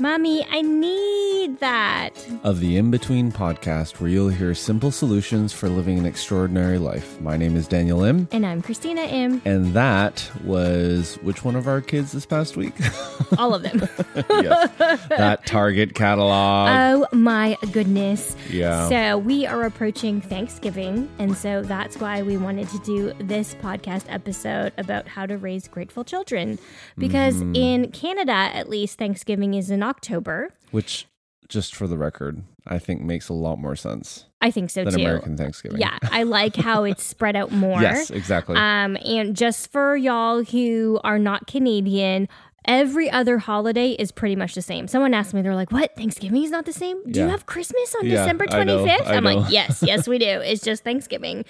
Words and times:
Mommy, 0.00 0.46
I 0.48 0.62
need 0.62 1.58
that. 1.58 2.10
of 2.44 2.60
the 2.60 2.76
IMbetween 2.78 3.32
podcast, 3.32 3.98
where 4.00 4.08
you'll 4.08 4.28
hear 4.28 4.54
simple 4.54 4.92
solutions 4.92 5.52
for 5.52 5.68
living 5.68 5.98
an 5.98 6.06
extraordinary 6.06 6.78
life. 6.78 7.20
My 7.20 7.36
name 7.36 7.56
is 7.56 7.66
Daniel 7.66 8.04
Im. 8.04 8.28
And 8.30 8.46
I'm 8.46 8.62
Christina 8.62 9.00
Im. 9.02 9.42
And 9.44 9.74
that 9.74 10.30
was 10.44 11.16
which 11.22 11.42
one 11.44 11.56
of 11.56 11.66
our 11.66 11.80
kids 11.80 12.12
this 12.12 12.26
past 12.26 12.56
week? 12.56 12.74
All 13.38 13.54
of 13.56 13.64
them. 13.64 13.88
yes. 14.30 14.70
That 15.08 15.44
Target 15.46 15.94
catalog. 15.96 16.68
oh 16.70 17.16
my 17.16 17.56
goodness. 17.72 18.36
yeah. 18.50 18.88
So 18.88 19.18
we 19.18 19.46
are 19.46 19.64
approaching 19.64 20.20
Thanksgiving. 20.20 21.10
And 21.18 21.36
so 21.36 21.62
that's 21.62 21.96
why 21.98 22.22
we 22.22 22.36
wanted 22.36 22.68
to 22.68 22.78
do 22.80 23.12
this 23.18 23.54
podcast 23.56 24.04
episode 24.08 24.72
about 24.78 25.08
how 25.08 25.26
to 25.26 25.36
raise 25.36 25.66
grateful 25.66 26.04
children. 26.04 26.56
Because 26.96 27.34
Mm-hmm. 27.38 27.54
in 27.56 27.90
Canada, 27.92 28.32
at 28.32 28.68
least, 28.68 28.98
Thanksgiving 28.98 29.54
is 29.54 29.70
in 29.70 29.82
October. 29.88 30.50
which, 30.70 31.06
just 31.48 31.74
for 31.74 31.86
the 31.86 31.96
record, 31.96 32.42
I 32.66 32.78
think 32.78 33.00
makes 33.00 33.28
a 33.28 33.34
lot 33.34 33.58
more 33.58 33.74
sense 33.74 34.26
I 34.40 34.50
think 34.50 34.70
so 34.70 34.84
than 34.84 34.94
too. 34.94 35.00
American 35.00 35.36
Thanksgiving. 35.36 35.80
Yeah, 35.80 35.98
I 36.02 36.22
like 36.22 36.54
how 36.54 36.84
it's 36.84 37.02
spread 37.14 37.34
out 37.34 37.50
more. 37.50 37.80
Yes, 37.80 38.10
exactly. 38.10 38.56
Um, 38.56 38.96
and 39.04 39.36
just 39.36 39.72
for 39.72 39.96
y'all 39.96 40.44
who 40.44 41.00
are 41.02 41.18
not 41.18 41.46
Canadian, 41.46 42.28
every 42.66 43.10
other 43.10 43.38
holiday 43.38 43.92
is 43.92 44.12
pretty 44.12 44.36
much 44.36 44.54
the 44.54 44.62
same. 44.62 44.88
Someone 44.88 45.14
asked 45.14 45.32
me, 45.34 45.42
they're 45.42 45.54
like, 45.54 45.72
"What? 45.72 45.94
Thanksgiving 45.96 46.42
is 46.42 46.50
not 46.50 46.64
the 46.66 46.72
same? 46.72 47.02
Do 47.10 47.20
you 47.20 47.28
have 47.28 47.46
Christmas 47.46 47.94
on 47.98 48.06
Yeah, 48.06 48.16
December 48.18 48.44
I 48.48 48.54
twenty 48.54 48.76
know, 48.76 48.84
fifth?" 48.84 49.06
I 49.06 49.14
I'm 49.14 49.24
know. 49.24 49.36
like, 49.38 49.50
"Yes, 49.52 49.82
yes, 49.86 50.06
we 50.08 50.18
do. 50.18 50.26
It's 50.26 50.62
just 50.62 50.84
Thanksgiving." 50.84 51.44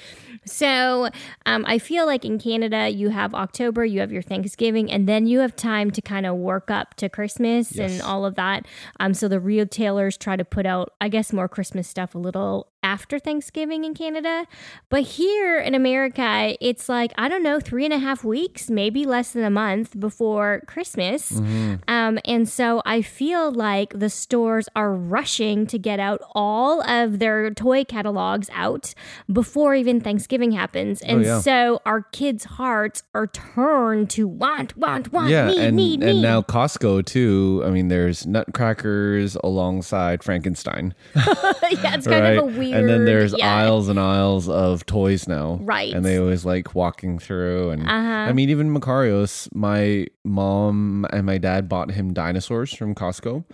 So 0.44 1.08
um, 1.46 1.64
I 1.66 1.78
feel 1.78 2.06
like 2.06 2.24
in 2.24 2.38
Canada, 2.38 2.88
you 2.88 3.10
have 3.10 3.34
October, 3.34 3.84
you 3.84 4.00
have 4.00 4.12
your 4.12 4.22
Thanksgiving, 4.22 4.90
and 4.90 5.08
then 5.08 5.26
you 5.26 5.40
have 5.40 5.56
time 5.56 5.90
to 5.92 6.00
kind 6.00 6.26
of 6.26 6.36
work 6.36 6.70
up 6.70 6.94
to 6.94 7.08
Christmas 7.08 7.72
Yes. 7.74 7.92
and 7.92 8.02
all 8.02 8.24
of 8.24 8.34
that. 8.36 8.66
Um, 9.00 9.14
so 9.14 9.28
the 9.28 9.40
retailers 9.40 10.16
try 10.16 10.36
to 10.36 10.44
put 10.44 10.66
out, 10.66 10.94
I 11.00 11.08
guess, 11.08 11.32
more 11.32 11.48
Christmas 11.48 11.88
stuff 11.88 12.14
a 12.14 12.18
little 12.18 12.68
after 12.82 13.18
Thanksgiving 13.18 13.84
in 13.84 13.94
Canada. 13.94 14.46
But 14.88 15.02
here 15.02 15.58
in 15.58 15.74
America, 15.74 16.56
it's 16.60 16.88
like, 16.88 17.12
I 17.18 17.28
don't 17.28 17.42
know, 17.42 17.60
three 17.60 17.84
and 17.84 17.92
a 17.92 17.98
half 17.98 18.24
weeks, 18.24 18.70
maybe 18.70 19.04
less 19.04 19.32
than 19.32 19.44
a 19.44 19.50
month 19.50 19.98
before 19.98 20.62
Christmas. 20.66 21.32
Mm-hmm. 21.32 21.74
Um, 21.88 22.18
and 22.24 22.48
so 22.48 22.80
I 22.86 23.02
feel 23.02 23.50
like 23.52 23.98
the 23.98 24.08
stores 24.08 24.68
are 24.76 24.92
rushing 24.92 25.66
to 25.66 25.78
get 25.78 25.98
out 26.00 26.22
all 26.34 26.82
of 26.88 27.18
their 27.18 27.50
toy 27.50 27.84
catalogs 27.84 28.48
out 28.54 28.94
before 29.32 29.74
even 29.74 30.00
Thanksgiving 30.00 30.52
happens. 30.52 31.00
And 31.02 31.18
Oh, 31.18 31.22
yeah. 31.22 31.40
so 31.40 31.80
our 31.84 32.02
kids' 32.02 32.44
hearts 32.44 33.02
are 33.12 33.26
turned 33.26 34.08
to 34.10 34.28
want, 34.28 34.76
want, 34.76 35.12
want, 35.12 35.30
yeah, 35.30 35.48
need, 35.48 35.58
and, 35.58 35.76
need, 35.76 36.02
and 36.02 36.18
need. 36.18 36.22
now 36.22 36.42
Costco 36.42 37.04
too. 37.04 37.62
I 37.66 37.70
mean, 37.70 37.88
there's 37.88 38.24
Nutcrackers 38.26 39.36
alongside 39.42 40.22
Frankenstein. 40.22 40.94
yeah, 41.16 41.96
it's 41.96 42.06
kind 42.06 42.22
right? 42.22 42.38
of 42.38 42.44
a 42.44 42.46
weird. 42.46 42.67
And 42.72 42.88
then 42.88 43.04
there's 43.04 43.34
yeah. 43.36 43.54
aisles 43.54 43.88
and 43.88 43.98
aisles 43.98 44.48
of 44.48 44.84
toys 44.86 45.26
now. 45.28 45.58
Right. 45.62 45.92
And 45.92 46.04
they 46.04 46.18
always 46.18 46.44
like 46.44 46.74
walking 46.74 47.18
through. 47.18 47.70
And 47.70 47.82
Uh-huh. 47.82 48.28
I 48.28 48.32
mean, 48.32 48.50
even 48.50 48.72
Macarios, 48.74 49.48
my 49.54 50.06
mom 50.24 51.06
and 51.12 51.26
my 51.26 51.38
dad 51.38 51.68
bought 51.68 51.90
him 51.90 52.12
dinosaurs 52.12 52.74
from 52.74 52.94
Costco 52.94 53.44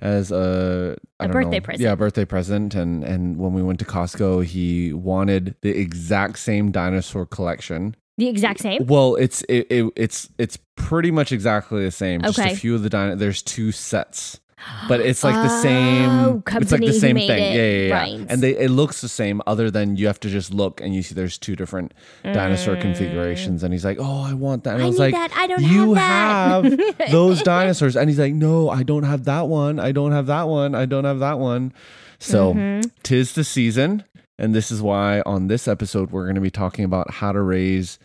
as 0.00 0.30
Mm-hmm. 0.30 0.34
A 1.20 1.26
don't 1.28 1.32
birthday 1.32 1.58
know, 1.58 1.64
present. 1.64 1.82
Yeah, 1.82 1.94
birthday 1.94 2.24
present. 2.24 2.74
And, 2.74 3.04
and 3.04 3.36
when 3.36 3.52
we 3.52 3.62
went 3.62 3.78
to 3.80 3.84
Costco, 3.84 4.44
he 4.44 4.92
wanted 4.92 5.54
the 5.62 5.70
exact 5.70 6.38
same 6.38 6.70
dinosaur 6.70 7.24
collection. 7.26 7.94
The 8.16 8.28
exact 8.28 8.60
same. 8.60 8.86
Well, 8.86 9.16
it's 9.16 9.42
it, 9.48 9.66
it 9.70 9.92
it's 9.96 10.28
it's 10.38 10.56
pretty 10.76 11.10
much 11.10 11.32
exactly 11.32 11.84
the 11.84 11.90
same. 11.90 12.22
Just 12.22 12.38
Okay. 12.38 12.52
a 12.52 12.56
few 12.56 12.74
of 12.76 12.82
the 12.84 12.88
dino- 12.90 13.16
there's 13.16 13.42
two 13.42 13.72
sets. 13.72 14.38
But 14.88 15.00
it's 15.00 15.24
like 15.24 15.34
the 15.34 15.54
Oh, 15.54 15.62
same. 15.62 16.42
It's 16.60 16.72
like 16.72 16.80
the 16.82 16.92
same 16.92 17.16
thing. 17.16 17.30
it. 17.30 17.54
Yeah, 17.56 17.70
yeah, 17.70 17.86
yeah. 17.88 17.94
Right. 18.18 18.26
And 18.28 18.42
they 18.42 18.56
it 18.56 18.70
looks 18.70 19.00
the 19.00 19.08
same, 19.08 19.40
other 19.46 19.70
than 19.70 19.96
you 19.96 20.06
have 20.08 20.20
to 20.20 20.28
just 20.28 20.52
look 20.52 20.80
and 20.82 20.94
you 20.94 21.02
see 21.02 21.14
there's 21.14 21.38
two 21.38 21.56
different 21.56 21.92
dinosaur 22.22 22.76
configurations. 22.76 23.62
And 23.62 23.72
he's 23.72 23.84
like, 23.84 23.98
"Oh, 24.00 24.22
I 24.22 24.34
want 24.34 24.64
that." 24.64 24.74
And 24.74 24.80
Mm. 24.80 24.84
I 24.84 24.88
was 24.88 24.98
need 24.98 25.04
like, 25.04 25.14
that. 25.14 25.32
I 25.36 25.46
don't 25.46 25.62
"You 25.62 25.94
have 25.94 26.62
that." 26.64 26.98
have 26.98 27.10
those 27.10 27.42
dinosaurs." 27.42 27.96
And 27.96 28.10
he's 28.10 28.18
like, 28.18 28.34
"No, 28.34 28.68
I 28.68 28.82
don't 28.82 29.04
have 29.04 29.24
that 29.24 29.48
one. 29.48 29.78
I 29.80 29.92
don't 29.92 30.12
have 30.12 30.26
that 30.26 30.48
one. 30.48 30.74
I 30.74 30.84
don't 30.86 31.04
have 31.04 31.18
that 31.20 31.38
one." 31.38 31.72
So 32.18 32.54
Mm-hmm. 32.54 32.88
tis 33.02 33.32
the 33.34 33.44
season, 33.44 34.04
and 34.38 34.54
this 34.54 34.70
is 34.70 34.80
why 34.82 35.22
on 35.26 35.48
this 35.48 35.66
episode 35.68 36.10
we're 36.10 36.24
going 36.24 36.34
to 36.36 36.40
be 36.40 36.50
talking 36.50 36.84
about 36.84 37.10
how 37.10 37.32
to 37.32 37.40
raise 37.40 37.98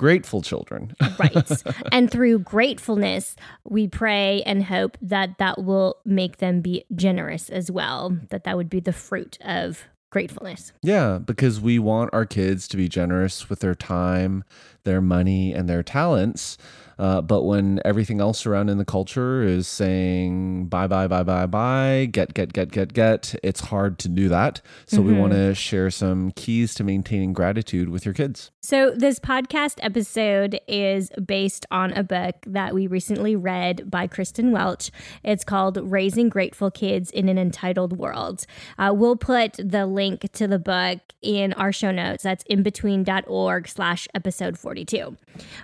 grateful 0.00 0.40
children. 0.40 0.96
right. 1.18 1.62
And 1.92 2.10
through 2.10 2.38
gratefulness, 2.38 3.36
we 3.64 3.86
pray 3.86 4.42
and 4.46 4.64
hope 4.64 4.96
that 5.02 5.36
that 5.36 5.62
will 5.62 5.98
make 6.06 6.38
them 6.38 6.62
be 6.62 6.86
generous 6.96 7.50
as 7.50 7.70
well, 7.70 8.16
that 8.30 8.44
that 8.44 8.56
would 8.56 8.70
be 8.70 8.80
the 8.80 8.94
fruit 8.94 9.36
of 9.42 9.84
gratefulness. 10.08 10.72
Yeah, 10.80 11.18
because 11.18 11.60
we 11.60 11.78
want 11.78 12.14
our 12.14 12.24
kids 12.24 12.66
to 12.68 12.78
be 12.78 12.88
generous 12.88 13.50
with 13.50 13.60
their 13.60 13.74
time, 13.74 14.42
their 14.84 15.02
money, 15.02 15.52
and 15.52 15.68
their 15.68 15.82
talents. 15.82 16.56
Uh, 17.00 17.22
but 17.22 17.44
when 17.44 17.80
everything 17.82 18.20
else 18.20 18.44
around 18.44 18.68
in 18.68 18.76
the 18.76 18.84
culture 18.84 19.42
is 19.42 19.66
saying 19.66 20.66
bye, 20.66 20.86
bye, 20.86 21.08
bye, 21.08 21.22
bye, 21.22 21.46
bye, 21.46 22.06
get, 22.12 22.34
get, 22.34 22.52
get, 22.52 22.70
get, 22.70 22.92
get, 22.92 23.34
it's 23.42 23.60
hard 23.60 23.98
to 23.98 24.06
do 24.06 24.28
that. 24.28 24.60
So 24.86 25.00
we 25.00 25.14
want 25.14 25.32
to 25.32 25.54
share 25.54 25.90
some 25.90 26.30
keys 26.32 26.74
to 26.74 26.84
maintaining 26.84 27.32
gratitude 27.32 27.88
with 27.88 28.04
your 28.04 28.12
kids. 28.12 28.50
So, 28.62 28.90
this 28.90 29.18
podcast 29.18 29.78
episode 29.80 30.60
is 30.68 31.08
based 31.24 31.64
on 31.70 31.92
a 31.94 32.02
book 32.02 32.36
that 32.46 32.74
we 32.74 32.86
recently 32.86 33.34
read 33.34 33.90
by 33.90 34.06
Kristen 34.06 34.52
Welch. 34.52 34.90
It's 35.24 35.44
called 35.44 35.78
Raising 35.78 36.28
Grateful 36.28 36.70
Kids 36.70 37.10
in 37.10 37.30
an 37.30 37.38
Entitled 37.38 37.96
World. 37.96 38.44
Uh, 38.78 38.92
we'll 38.94 39.16
put 39.16 39.54
the 39.54 39.86
link 39.86 40.30
to 40.32 40.46
the 40.46 40.58
book 40.58 40.98
in 41.22 41.54
our 41.54 41.72
show 41.72 41.90
notes. 41.90 42.22
That's 42.22 42.44
IMbetween.org 42.44 43.66
slash 43.66 44.06
episode 44.14 44.58
42. 44.58 45.16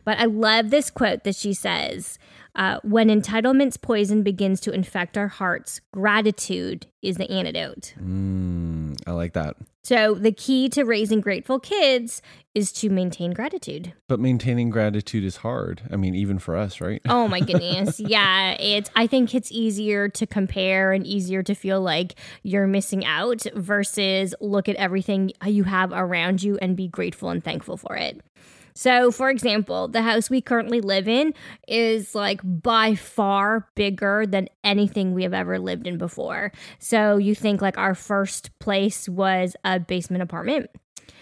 But 0.04 0.19
I 0.19 0.25
love 0.25 0.70
this 0.70 0.91
quote 0.91 1.22
that 1.26 1.37
she 1.37 1.53
says 1.53 2.19
uh, 2.54 2.81
When 2.82 3.09
entitlement's 3.09 3.76
poison 3.76 4.22
begins 4.22 4.60
to 4.60 4.70
infect 4.70 5.19
our 5.19 5.28
hearts, 5.28 5.82
gratitude 5.92 6.87
is 7.03 7.16
the 7.19 7.31
antidote. 7.31 7.92
Mm, 8.03 8.98
I 9.06 9.10
like 9.10 9.34
that. 9.34 9.56
So, 9.82 10.14
the 10.14 10.32
key 10.32 10.69
to 10.70 10.82
raising 10.82 11.20
grateful 11.20 11.60
kids 11.60 12.20
is 12.56 12.72
to 12.72 12.88
maintain 12.88 13.32
gratitude. 13.32 13.92
But 14.09 14.19
maintaining 14.19 14.70
gratitude 14.70 15.22
is 15.22 15.37
hard. 15.37 15.82
I 15.92 15.97
mean, 15.97 16.14
even 16.16 16.38
for 16.41 16.56
us, 16.56 16.81
right? 16.81 17.03
Oh 17.09 17.28
my 17.28 17.38
goodness. 17.48 18.00
yeah, 18.00 18.53
it's 18.58 18.91
I 18.97 19.06
think 19.06 19.34
it's 19.34 19.53
easier 19.53 20.08
to 20.08 20.26
compare 20.26 20.93
and 20.93 21.06
easier 21.06 21.43
to 21.44 21.54
feel 21.54 21.81
like 21.81 22.14
you're 22.43 22.66
missing 22.66 23.04
out 23.04 23.43
versus 23.54 24.34
look 24.41 24.69
at 24.69 24.75
everything 24.76 25.32
you 25.44 25.64
have 25.64 25.93
around 25.93 26.43
you 26.43 26.58
and 26.62 26.76
be 26.76 26.88
grateful 26.88 27.28
and 27.28 27.44
thankful 27.44 27.76
for 27.76 27.94
it. 27.94 28.20
So, 28.76 29.10
for 29.10 29.31
example, 29.31 29.88
the 29.88 30.03
house 30.03 30.28
we 30.28 30.42
currently 30.42 30.82
live 30.82 31.09
in 31.09 31.32
is 31.66 32.14
like 32.14 32.41
by 32.44 32.94
far 32.94 33.66
bigger 33.75 34.26
than 34.26 34.48
anything 34.62 35.14
we 35.14 35.22
have 35.22 35.32
ever 35.32 35.59
lived 35.59 35.87
in 35.87 35.97
before. 35.97 36.52
So, 36.78 37.17
you 37.17 37.34
think 37.34 37.62
like 37.62 37.78
our 37.78 37.94
first 37.94 38.56
place 38.58 39.08
was 39.08 39.56
a 39.64 39.81
basement 39.81 40.23
apartment. 40.23 40.69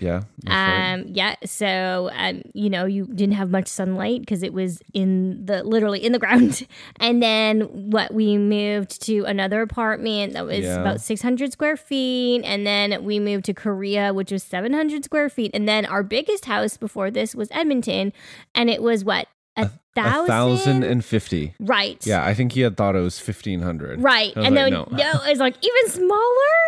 Yeah. 0.01 0.23
that's 0.43 0.55
right. 0.55 0.93
Um, 0.95 1.05
yeah. 1.09 1.37
So, 1.45 2.11
um, 2.15 2.43
you 2.53 2.69
know, 2.69 2.85
you 2.85 3.07
didn't 3.07 3.35
have 3.37 3.51
much 3.51 3.69
sunlight 3.69 4.21
because 4.21 4.43
it 4.43 4.53
was 4.53 4.81
in 4.93 5.45
the 5.47 5.63
literally 5.63 6.05
in 6.05 6.13
the 6.13 6.19
ground. 6.25 6.67
And 7.01 7.23
then 7.23 7.63
what 7.91 8.13
we 8.13 8.37
moved 8.37 9.01
to 9.07 9.21
another 9.25 9.63
apartment 9.63 10.33
that 10.35 10.45
was 10.47 10.61
Yeah. 10.65 10.81
about 10.81 11.01
600 11.01 11.53
square 11.53 11.77
feet. 11.77 12.43
And 12.45 12.67
then 12.67 13.05
we 13.05 13.19
moved 13.21 13.45
to 13.47 13.55
Korea, 13.55 14.13
which 14.13 14.31
was 14.33 14.43
700 14.43 15.05
square 15.05 15.29
feet. 15.29 15.51
And 15.55 15.69
then 15.69 15.87
our 15.87 16.03
biggest 16.03 16.45
house 16.47 16.77
before 16.77 17.11
this 17.11 17.35
was 17.35 17.49
Edmonton. 17.53 18.13
And 18.55 18.69
it 18.69 18.83
was 18.83 19.05
what? 19.05 19.29
A 19.57 19.71
thousand, 19.95 20.25
A 20.25 20.27
thousand 20.27 20.83
and 20.85 21.05
fifty. 21.05 21.55
right? 21.61 22.05
Yeah, 22.05 22.25
I 22.25 22.35
think 22.35 22.53
he 22.53 22.63
had 22.63 22.77
thought 22.77 22.97
it 22.97 23.01
was 23.01 23.19
fifteen 23.21 23.61
hundred. 23.61 24.01
Right. 24.03 24.35
And 24.35 24.45
like, 24.45 24.55
then 24.55 24.73
no. 24.73 24.89
no. 24.91 25.21
it's 25.27 25.41
like 25.41 25.55
even 25.63 25.91
smaller. 25.91 26.21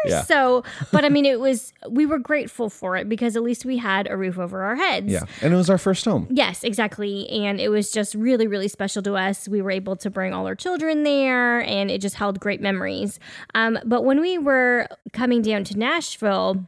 Yeah. 0.06 0.22
So, 0.22 0.62
but 0.92 1.04
I 1.04 1.08
mean, 1.08 1.26
it 1.26 1.40
was, 1.40 1.72
we 1.90 2.06
were 2.06 2.20
grateful 2.20 2.70
for 2.70 2.96
it 2.96 3.08
because 3.08 3.34
at 3.34 3.42
least 3.42 3.64
we 3.64 3.76
had 3.76 4.08
a 4.08 4.16
roof 4.16 4.38
over 4.38 4.62
our 4.62 4.76
heads. 4.76 5.10
Yeah, 5.10 5.24
and 5.42 5.52
it 5.52 5.56
was 5.56 5.68
our 5.68 5.78
first 5.78 6.04
home. 6.04 6.28
Yes, 6.30 6.62
exactly. 6.62 7.28
And 7.28 7.60
it 7.60 7.70
was 7.70 7.90
just 7.90 8.14
really, 8.14 8.46
really 8.46 8.68
special 8.68 9.02
to 9.02 9.14
us. 9.16 9.48
We 9.48 9.62
were 9.62 9.72
able 9.72 9.96
to 9.96 10.08
bring 10.10 10.32
all 10.32 10.46
our 10.46 10.54
children 10.54 11.02
there 11.02 11.60
and 11.62 11.90
it 11.90 12.00
just 12.00 12.14
held 12.14 12.38
great 12.38 12.60
memories. 12.60 13.18
Um, 13.52 13.80
but 13.84 14.04
when 14.04 14.20
we 14.20 14.38
were 14.38 14.86
coming 15.12 15.42
down 15.42 15.64
to 15.64 15.76
Nashville, 15.76 16.64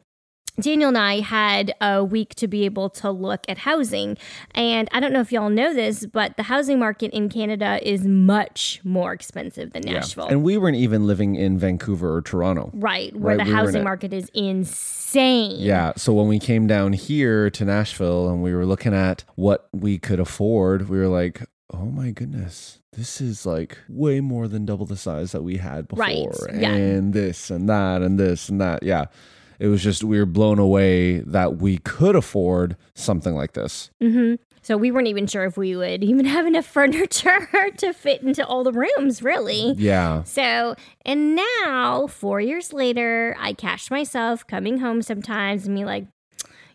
Daniel 0.61 0.89
and 0.89 0.99
I 0.99 1.21
had 1.21 1.75
a 1.81 2.03
week 2.05 2.35
to 2.37 2.49
be 2.49 2.65
able 2.65 2.91
to 2.91 3.11
look 3.11 3.45
at 3.49 3.59
housing. 3.59 4.17
And 4.53 4.89
I 4.93 5.01
don't 5.01 5.13
know 5.13 5.21
if 5.21 5.33
y'all 5.33 5.51
know 5.51 5.73
this, 5.73 6.07
but 6.07 6.37
the 6.37 6.45
housing 6.45 6.79
market 6.79 7.13
in 7.13 7.29
Canada 7.29 7.79
is 7.83 8.05
much 8.05 8.81
more 8.85 9.13
expensive 9.13 9.73
than 9.73 9.83
Nashville. 9.83 10.27
And 10.27 10.43
we 10.43 10.59
weren't 10.59 10.77
even 10.77 11.07
living 11.07 11.37
in 11.37 11.59
Vancouver 11.59 12.17
or 12.17 12.23
Toronto. 12.23 12.71
Right, 12.75 13.15
where 13.15 13.37
Right, 13.37 13.45
the 13.45 13.51
we 13.51 13.57
housing 13.57 13.85
market 13.85 14.13
is 14.13 14.31
insane. 14.35 15.57
Yeah. 15.59 15.93
So 15.97 16.13
when 16.13 16.29
we 16.29 16.39
came 16.39 16.67
down 16.67 16.93
here 16.93 17.51
to 17.51 17.65
Nashville 17.65 18.29
and 18.29 18.43
we 18.43 18.55
were 18.55 18.67
looking 18.67 18.95
at 18.95 19.25
what 19.37 19.69
we 19.73 19.99
could 19.99 20.21
afford, 20.21 20.89
we 20.89 20.99
were 20.99 21.09
like, 21.09 21.43
oh 21.73 21.87
my 21.87 22.11
goodness, 22.11 22.81
this 22.93 23.21
is 23.21 23.47
like 23.47 23.79
way 23.89 24.21
more 24.21 24.49
than 24.49 24.65
double 24.65 24.87
the 24.87 24.97
size 24.97 25.33
that 25.33 25.43
we 25.43 25.59
had 25.59 25.87
before. 25.87 26.05
Right, 26.05 26.55
yeah. 26.55 26.73
And 26.73 27.13
this 27.13 27.51
and 27.51 27.69
that 27.69 28.03
and 28.03 28.19
this 28.19 28.49
and 28.49 28.61
that. 28.61 28.83
Yeah. 28.83 29.07
It 29.59 29.67
was 29.69 29.83
just, 29.83 30.05
we 30.05 30.19
were 30.19 30.27
blown 30.27 30.59
away 30.59 31.19
that 31.21 31.57
we 31.57 31.79
could 31.79 32.15
afford 32.17 32.77
something 32.95 33.35
like 33.35 33.53
this. 33.55 33.91
hmm 34.01 34.35
So 34.63 34.77
we 34.77 34.91
weren't 34.91 35.09
even 35.09 35.27
sure 35.27 35.45
if 35.45 35.57
we 35.57 35.75
would 35.77 36.05
even 36.05 36.27
have 36.27 36.47
enough 36.47 36.67
furniture 36.79 37.49
to 37.79 37.93
fit 37.93 38.23
into 38.23 38.47
all 38.47 38.63
the 38.65 38.73
rooms, 38.73 39.23
really. 39.23 39.73
Yeah. 39.77 40.23
So, 40.25 40.75
and 41.05 41.35
now, 41.37 42.07
four 42.07 42.41
years 42.41 42.73
later, 42.73 43.37
I 43.39 43.53
catch 43.53 43.91
myself 43.91 44.47
coming 44.47 44.79
home 44.79 45.03
sometimes 45.03 45.67
and 45.67 45.77
be 45.77 45.85
like, 45.85 46.07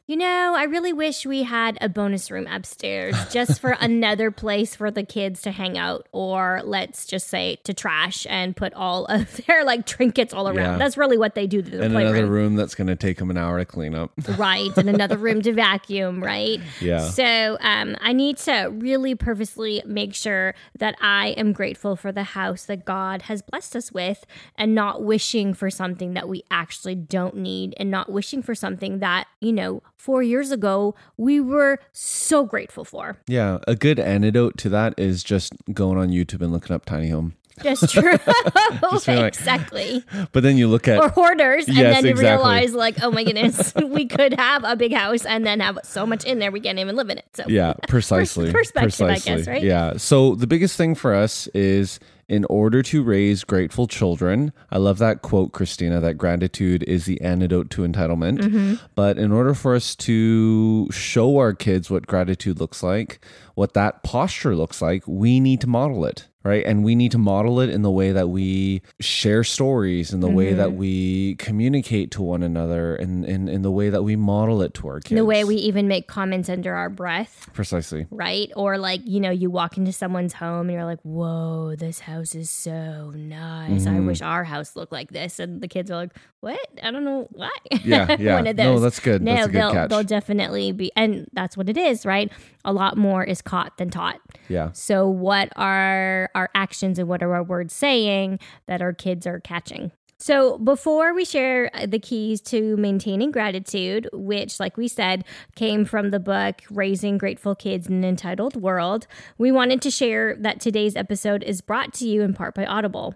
you 0.05 0.17
know, 0.17 0.53
I 0.55 0.63
really 0.65 0.91
wish 0.91 1.25
we 1.25 1.43
had 1.43 1.77
a 1.79 1.87
bonus 1.87 2.29
room 2.29 2.45
upstairs 2.47 3.15
just 3.31 3.61
for 3.61 3.71
another 3.79 4.31
place 4.31 4.75
for 4.75 4.91
the 4.91 5.03
kids 5.03 5.41
to 5.43 5.51
hang 5.51 5.77
out, 5.77 6.07
or 6.11 6.61
let's 6.65 7.05
just 7.05 7.27
say 7.27 7.57
to 7.63 7.73
trash 7.73 8.27
and 8.29 8.55
put 8.55 8.73
all 8.73 9.05
of 9.05 9.37
their 9.47 9.63
like 9.63 9.85
trinkets 9.85 10.33
all 10.33 10.47
around. 10.49 10.57
Yeah. 10.73 10.77
That's 10.77 10.97
really 10.97 11.17
what 11.17 11.35
they 11.35 11.47
do 11.47 11.61
to 11.61 11.69
their 11.69 11.81
And 11.83 11.93
playroom. 11.93 12.13
another 12.15 12.27
room 12.31 12.55
that's 12.55 12.75
going 12.75 12.87
to 12.87 12.95
take 12.97 13.17
them 13.17 13.29
an 13.29 13.37
hour 13.37 13.57
to 13.59 13.65
clean 13.65 13.95
up. 13.95 14.11
right 14.37 14.75
and 14.77 14.89
another 14.89 15.17
room 15.17 15.41
to 15.41 15.53
vacuum 15.63 16.21
right 16.23 16.59
Yeah. 16.81 17.07
so 17.09 17.57
um, 17.61 17.95
i 18.01 18.11
need 18.13 18.37
to 18.39 18.65
really 18.73 19.15
purposely 19.15 19.81
make 19.85 20.13
sure 20.15 20.53
that 20.79 20.95
i 21.01 21.27
am 21.37 21.53
grateful 21.53 21.95
for 21.95 22.11
the 22.11 22.23
house 22.23 22.65
that 22.65 22.85
god 22.85 23.23
has 23.23 23.41
blessed 23.41 23.75
us 23.75 23.91
with 23.91 24.25
and 24.57 24.73
not 24.75 25.03
wishing 25.03 25.53
for 25.53 25.69
something 25.69 26.13
that 26.13 26.27
we 26.27 26.43
actually 26.51 26.95
don't 26.95 27.35
need 27.35 27.73
and 27.77 27.89
not 27.91 28.11
wishing 28.11 28.41
for 28.41 28.55
something 28.55 28.99
that 28.99 29.27
you 29.39 29.53
know 29.53 29.81
four 30.03 30.21
years 30.21 30.51
ago 30.51 30.93
we 31.15 31.39
were 31.39 31.79
so 31.93 32.43
grateful 32.45 32.83
for 32.83 33.17
Yeah. 33.27 33.59
A 33.67 33.75
good 33.75 33.99
antidote 33.99 34.57
to 34.57 34.69
that 34.69 34.93
is 34.97 35.23
just 35.23 35.53
going 35.73 35.97
on 35.97 36.09
YouTube 36.09 36.41
and 36.41 36.51
looking 36.51 36.75
up 36.75 36.83
tiny 36.83 37.07
home. 37.09 37.35
that's 37.63 37.89
true 37.91 38.01
being 39.05 39.19
like- 39.19 39.33
exactly 39.35 40.03
But 40.33 40.43
then 40.43 40.57
you 40.57 40.67
look 40.67 40.87
at 40.87 40.97
or 40.99 41.07
hoarders 41.09 41.67
and 41.67 41.77
Yes, 41.77 41.95
then 41.97 42.05
you 42.05 42.11
exactly. 42.11 42.35
realize 42.35 42.73
like 42.73 42.95
oh 43.01 43.11
my 43.11 43.23
goodness 43.23 43.73
we 43.97 44.05
could 44.07 44.33
have 44.33 44.63
a 44.65 44.75
big 44.75 44.91
house 44.93 45.23
and 45.25 45.45
then 45.45 45.59
have 45.61 45.77
so 45.83 46.05
much 46.05 46.25
in 46.25 46.39
there 46.39 46.51
we 46.51 46.59
can't 46.59 46.79
even 46.79 46.95
live 46.97 47.09
in 47.09 47.19
it 47.19 47.25
so 47.33 47.43
Yeah, 47.47 47.73
precisely. 47.87 48.51
perspective, 48.51 49.01
I 49.07 49.19
guess, 49.19 49.47
right? 49.47 49.61
Yeah. 49.63 49.97
So 49.97 50.35
the 50.35 50.47
biggest 50.47 50.75
thing 50.77 50.95
for 50.95 51.13
us 51.13 51.47
is 51.53 51.99
in 52.27 52.45
order 52.45 52.81
to 52.83 53.03
raise 53.03 53.43
grateful 53.43 53.87
children, 53.87 54.53
I 54.71 54.77
love 54.77 54.97
that 54.99 55.21
quote, 55.21 55.51
Christina, 55.51 55.99
that 55.99 56.15
gratitude 56.15 56.83
is 56.83 57.05
the 57.05 57.19
antidote 57.21 57.69
to 57.71 57.81
entitlement. 57.81 58.39
Mm-hmm. 58.39 58.75
But 58.95 59.17
in 59.17 59.31
order 59.31 59.53
for 59.53 59.75
us 59.75 59.95
to 59.97 60.89
show 60.91 61.37
our 61.37 61.53
kids 61.53 61.89
what 61.89 62.07
gratitude 62.07 62.59
looks 62.59 62.81
like, 62.81 63.23
what 63.55 63.73
that 63.73 64.03
posture 64.03 64.55
looks 64.55 64.81
like, 64.81 65.03
we 65.07 65.39
need 65.39 65.61
to 65.61 65.67
model 65.67 66.05
it. 66.05 66.27
Right. 66.43 66.65
And 66.65 66.83
we 66.83 66.93
need 66.95 67.11
to 67.13 67.17
model 67.17 67.61
it 67.61 67.69
in 67.69 67.83
the 67.83 67.91
way 67.91 68.11
that 68.11 68.27
we 68.29 68.81
share 68.99 69.43
stories, 69.45 70.11
in 70.13 70.19
the 70.19 70.27
way 70.29 70.47
Mm-hmm. 70.47 70.57
that 70.57 70.73
we 70.73 71.35
communicate 71.35 72.11
to 72.11 72.21
one 72.21 72.43
another, 72.43 72.95
and 72.95 73.23
in, 73.23 73.47
in 73.47 73.61
the 73.61 73.71
way 73.71 73.89
that 73.89 74.03
we 74.03 74.15
model 74.17 74.61
it 74.61 74.73
to 74.75 74.87
our 74.89 74.99
kids. 74.99 75.17
the 75.17 75.23
way 75.23 75.45
we 75.45 75.55
even 75.55 75.87
make 75.87 76.07
comments 76.07 76.49
under 76.49 76.73
our 76.75 76.89
breath, 76.89 77.47
precisely. 77.53 78.07
right? 78.11 78.51
Or 78.57 78.77
like, 78.77 78.99
you 79.05 79.21
know, 79.21 79.29
you 79.31 79.49
walk 79.49 79.77
into 79.77 79.93
someone's 79.93 80.33
home 80.33 80.67
and 80.67 80.71
you're 80.73 80.83
like, 80.83 80.99
whoa, 81.03 81.75
this 81.77 81.99
house 81.99 82.35
is 82.35 82.49
so 82.49 83.11
nice. 83.15 83.85
Mm-hmm. 83.85 83.95
I 83.95 83.99
wish 84.01 84.21
our 84.21 84.43
house 84.43 84.75
looked 84.75 84.91
like 84.91 85.11
this. 85.11 85.39
And 85.39 85.61
the 85.61 85.67
kids 85.69 85.89
are 85.91 85.95
like, 85.95 86.11
what? 86.41 86.59
I 86.83 86.91
don't 86.91 87.05
know 87.05 87.27
why. 87.31 87.51
Yeah, 87.83 88.15
yeah. 88.19 88.35
One 88.35 88.47
of 88.47 88.57
No, 88.57 88.79
that's 88.79 88.99
good. 88.99 89.21
No, 89.21 89.33
That's 89.33 89.47
a 89.47 89.49
good 89.49 89.61
they'll, 89.61 89.71
catch. 89.71 89.89
they'll 89.89 90.03
definitely 90.03 90.71
be, 90.73 90.91
and 90.97 91.25
that's 91.31 91.55
what 91.55 91.69
it 91.69 91.77
is, 91.77 92.05
right? 92.05 92.29
A 92.65 92.73
lot 92.73 92.97
more 92.97 93.23
is 93.23 93.41
caught 93.41 93.77
than 93.77 93.89
taught. 93.89 94.19
Yeah. 94.47 94.71
So, 94.73 95.07
what 95.07 95.49
are 95.55 96.29
our 96.35 96.49
actions 96.55 96.99
and 96.99 97.07
what 97.07 97.21
are 97.21 97.33
our 97.33 97.43
words 97.43 97.73
saying 97.73 98.39
that 98.67 98.81
our 98.81 98.93
kids 98.93 99.27
are 99.27 99.39
catching? 99.39 99.91
So, 100.23 100.57
before 100.57 101.13
we 101.13 101.25
share 101.25 101.69
uh, 101.73 101.85
the 101.85 101.99
keys 101.99 102.39
to 102.43 102.77
maintaining 102.77 103.31
gratitude, 103.31 104.07
which, 104.13 104.57
like 104.57 104.77
we 104.77 104.87
said, 104.87 105.25
came 105.55 105.83
from 105.83 106.11
the 106.11 106.19
book 106.19 106.61
Raising 106.69 107.17
Grateful 107.17 107.55
Kids 107.55 107.87
in 107.87 107.95
an 107.95 108.05
Entitled 108.05 108.55
World, 108.55 109.05
we 109.37 109.51
wanted 109.51 109.81
to 109.81 109.91
share 109.91 110.37
that 110.39 110.61
today's 110.61 110.95
episode 110.95 111.43
is 111.43 111.59
brought 111.59 111.93
to 111.95 112.07
you 112.07 112.21
in 112.21 112.33
part 112.33 112.55
by 112.55 112.65
Audible. 112.65 113.15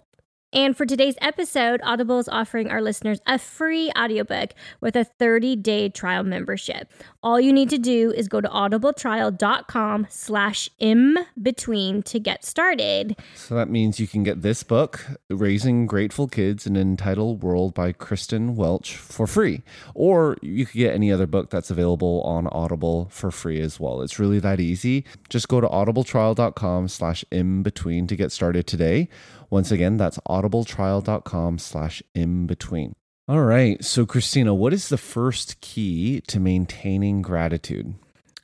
And 0.54 0.78
for 0.78 0.86
today's 0.86 1.16
episode, 1.20 1.82
Audible 1.84 2.20
is 2.20 2.30
offering 2.30 2.72
our 2.72 2.82
listeners 2.82 3.20
a 3.28 3.38
free 3.38 3.92
audiobook 3.98 4.52
with 4.80 4.96
a 4.96 5.06
30-day 5.20 5.90
trial 5.90 6.24
membership. 6.24 6.90
All 7.22 7.38
you 7.38 7.52
need 7.52 7.70
to 7.72 7.78
do 7.78 8.12
is 8.12 8.30
go 8.30 8.40
to 8.40 8.48
audibletrial.com 8.48 10.08
slash 10.10 10.70
in-between 10.80 12.02
to 12.04 12.20
get 12.22 12.46
started. 12.46 13.18
So 13.36 13.56
that 13.56 13.70
means 13.70 14.00
you 14.00 14.08
can 14.08 14.24
get 14.24 14.42
this 14.42 14.64
book, 14.64 15.06
Raising 15.30 15.86
Grateful 15.86 16.30
Kids 16.30 16.66
in 16.66 16.78
an 16.78 16.92
Entitled 16.92 17.44
World 17.44 17.74
by 17.74 17.92
Kristen 17.92 18.56
Welch, 18.56 18.96
for 18.96 19.28
free. 19.28 19.64
Or 19.96 20.38
you 20.42 20.66
could 20.66 20.78
get 20.78 20.94
any 20.94 21.12
other 21.12 21.28
book 21.28 21.50
that's 21.50 21.70
available 21.70 22.22
on 22.22 22.48
Audible 22.48 23.10
for 23.12 23.32
free 23.32 23.60
as 23.60 23.82
well. 23.82 24.02
It's 24.02 24.18
really 24.18 24.40
that 24.40 24.62
easy. 24.62 25.04
Just 25.28 25.50
go 25.50 25.60
to 25.60 25.68
audibletrial.com 25.68 26.88
slash 26.88 27.26
in 27.32 27.64
between 27.64 28.08
to 28.08 28.16
get 28.16 28.32
started 28.32 28.66
today. 28.66 29.10
Once 29.50 29.72
again, 29.72 29.98
that's 29.98 30.20
audibletrial.com 30.30 31.58
slash 31.58 32.04
in 32.14 32.48
between. 32.48 32.94
All 33.28 33.42
right. 33.42 33.84
So, 33.84 34.06
Christina, 34.06 34.54
what 34.54 34.74
is 34.74 34.90
the 34.90 34.98
first 34.98 35.60
key 35.62 36.22
to 36.28 36.40
maintaining 36.40 37.22
gratitude? 37.22 37.96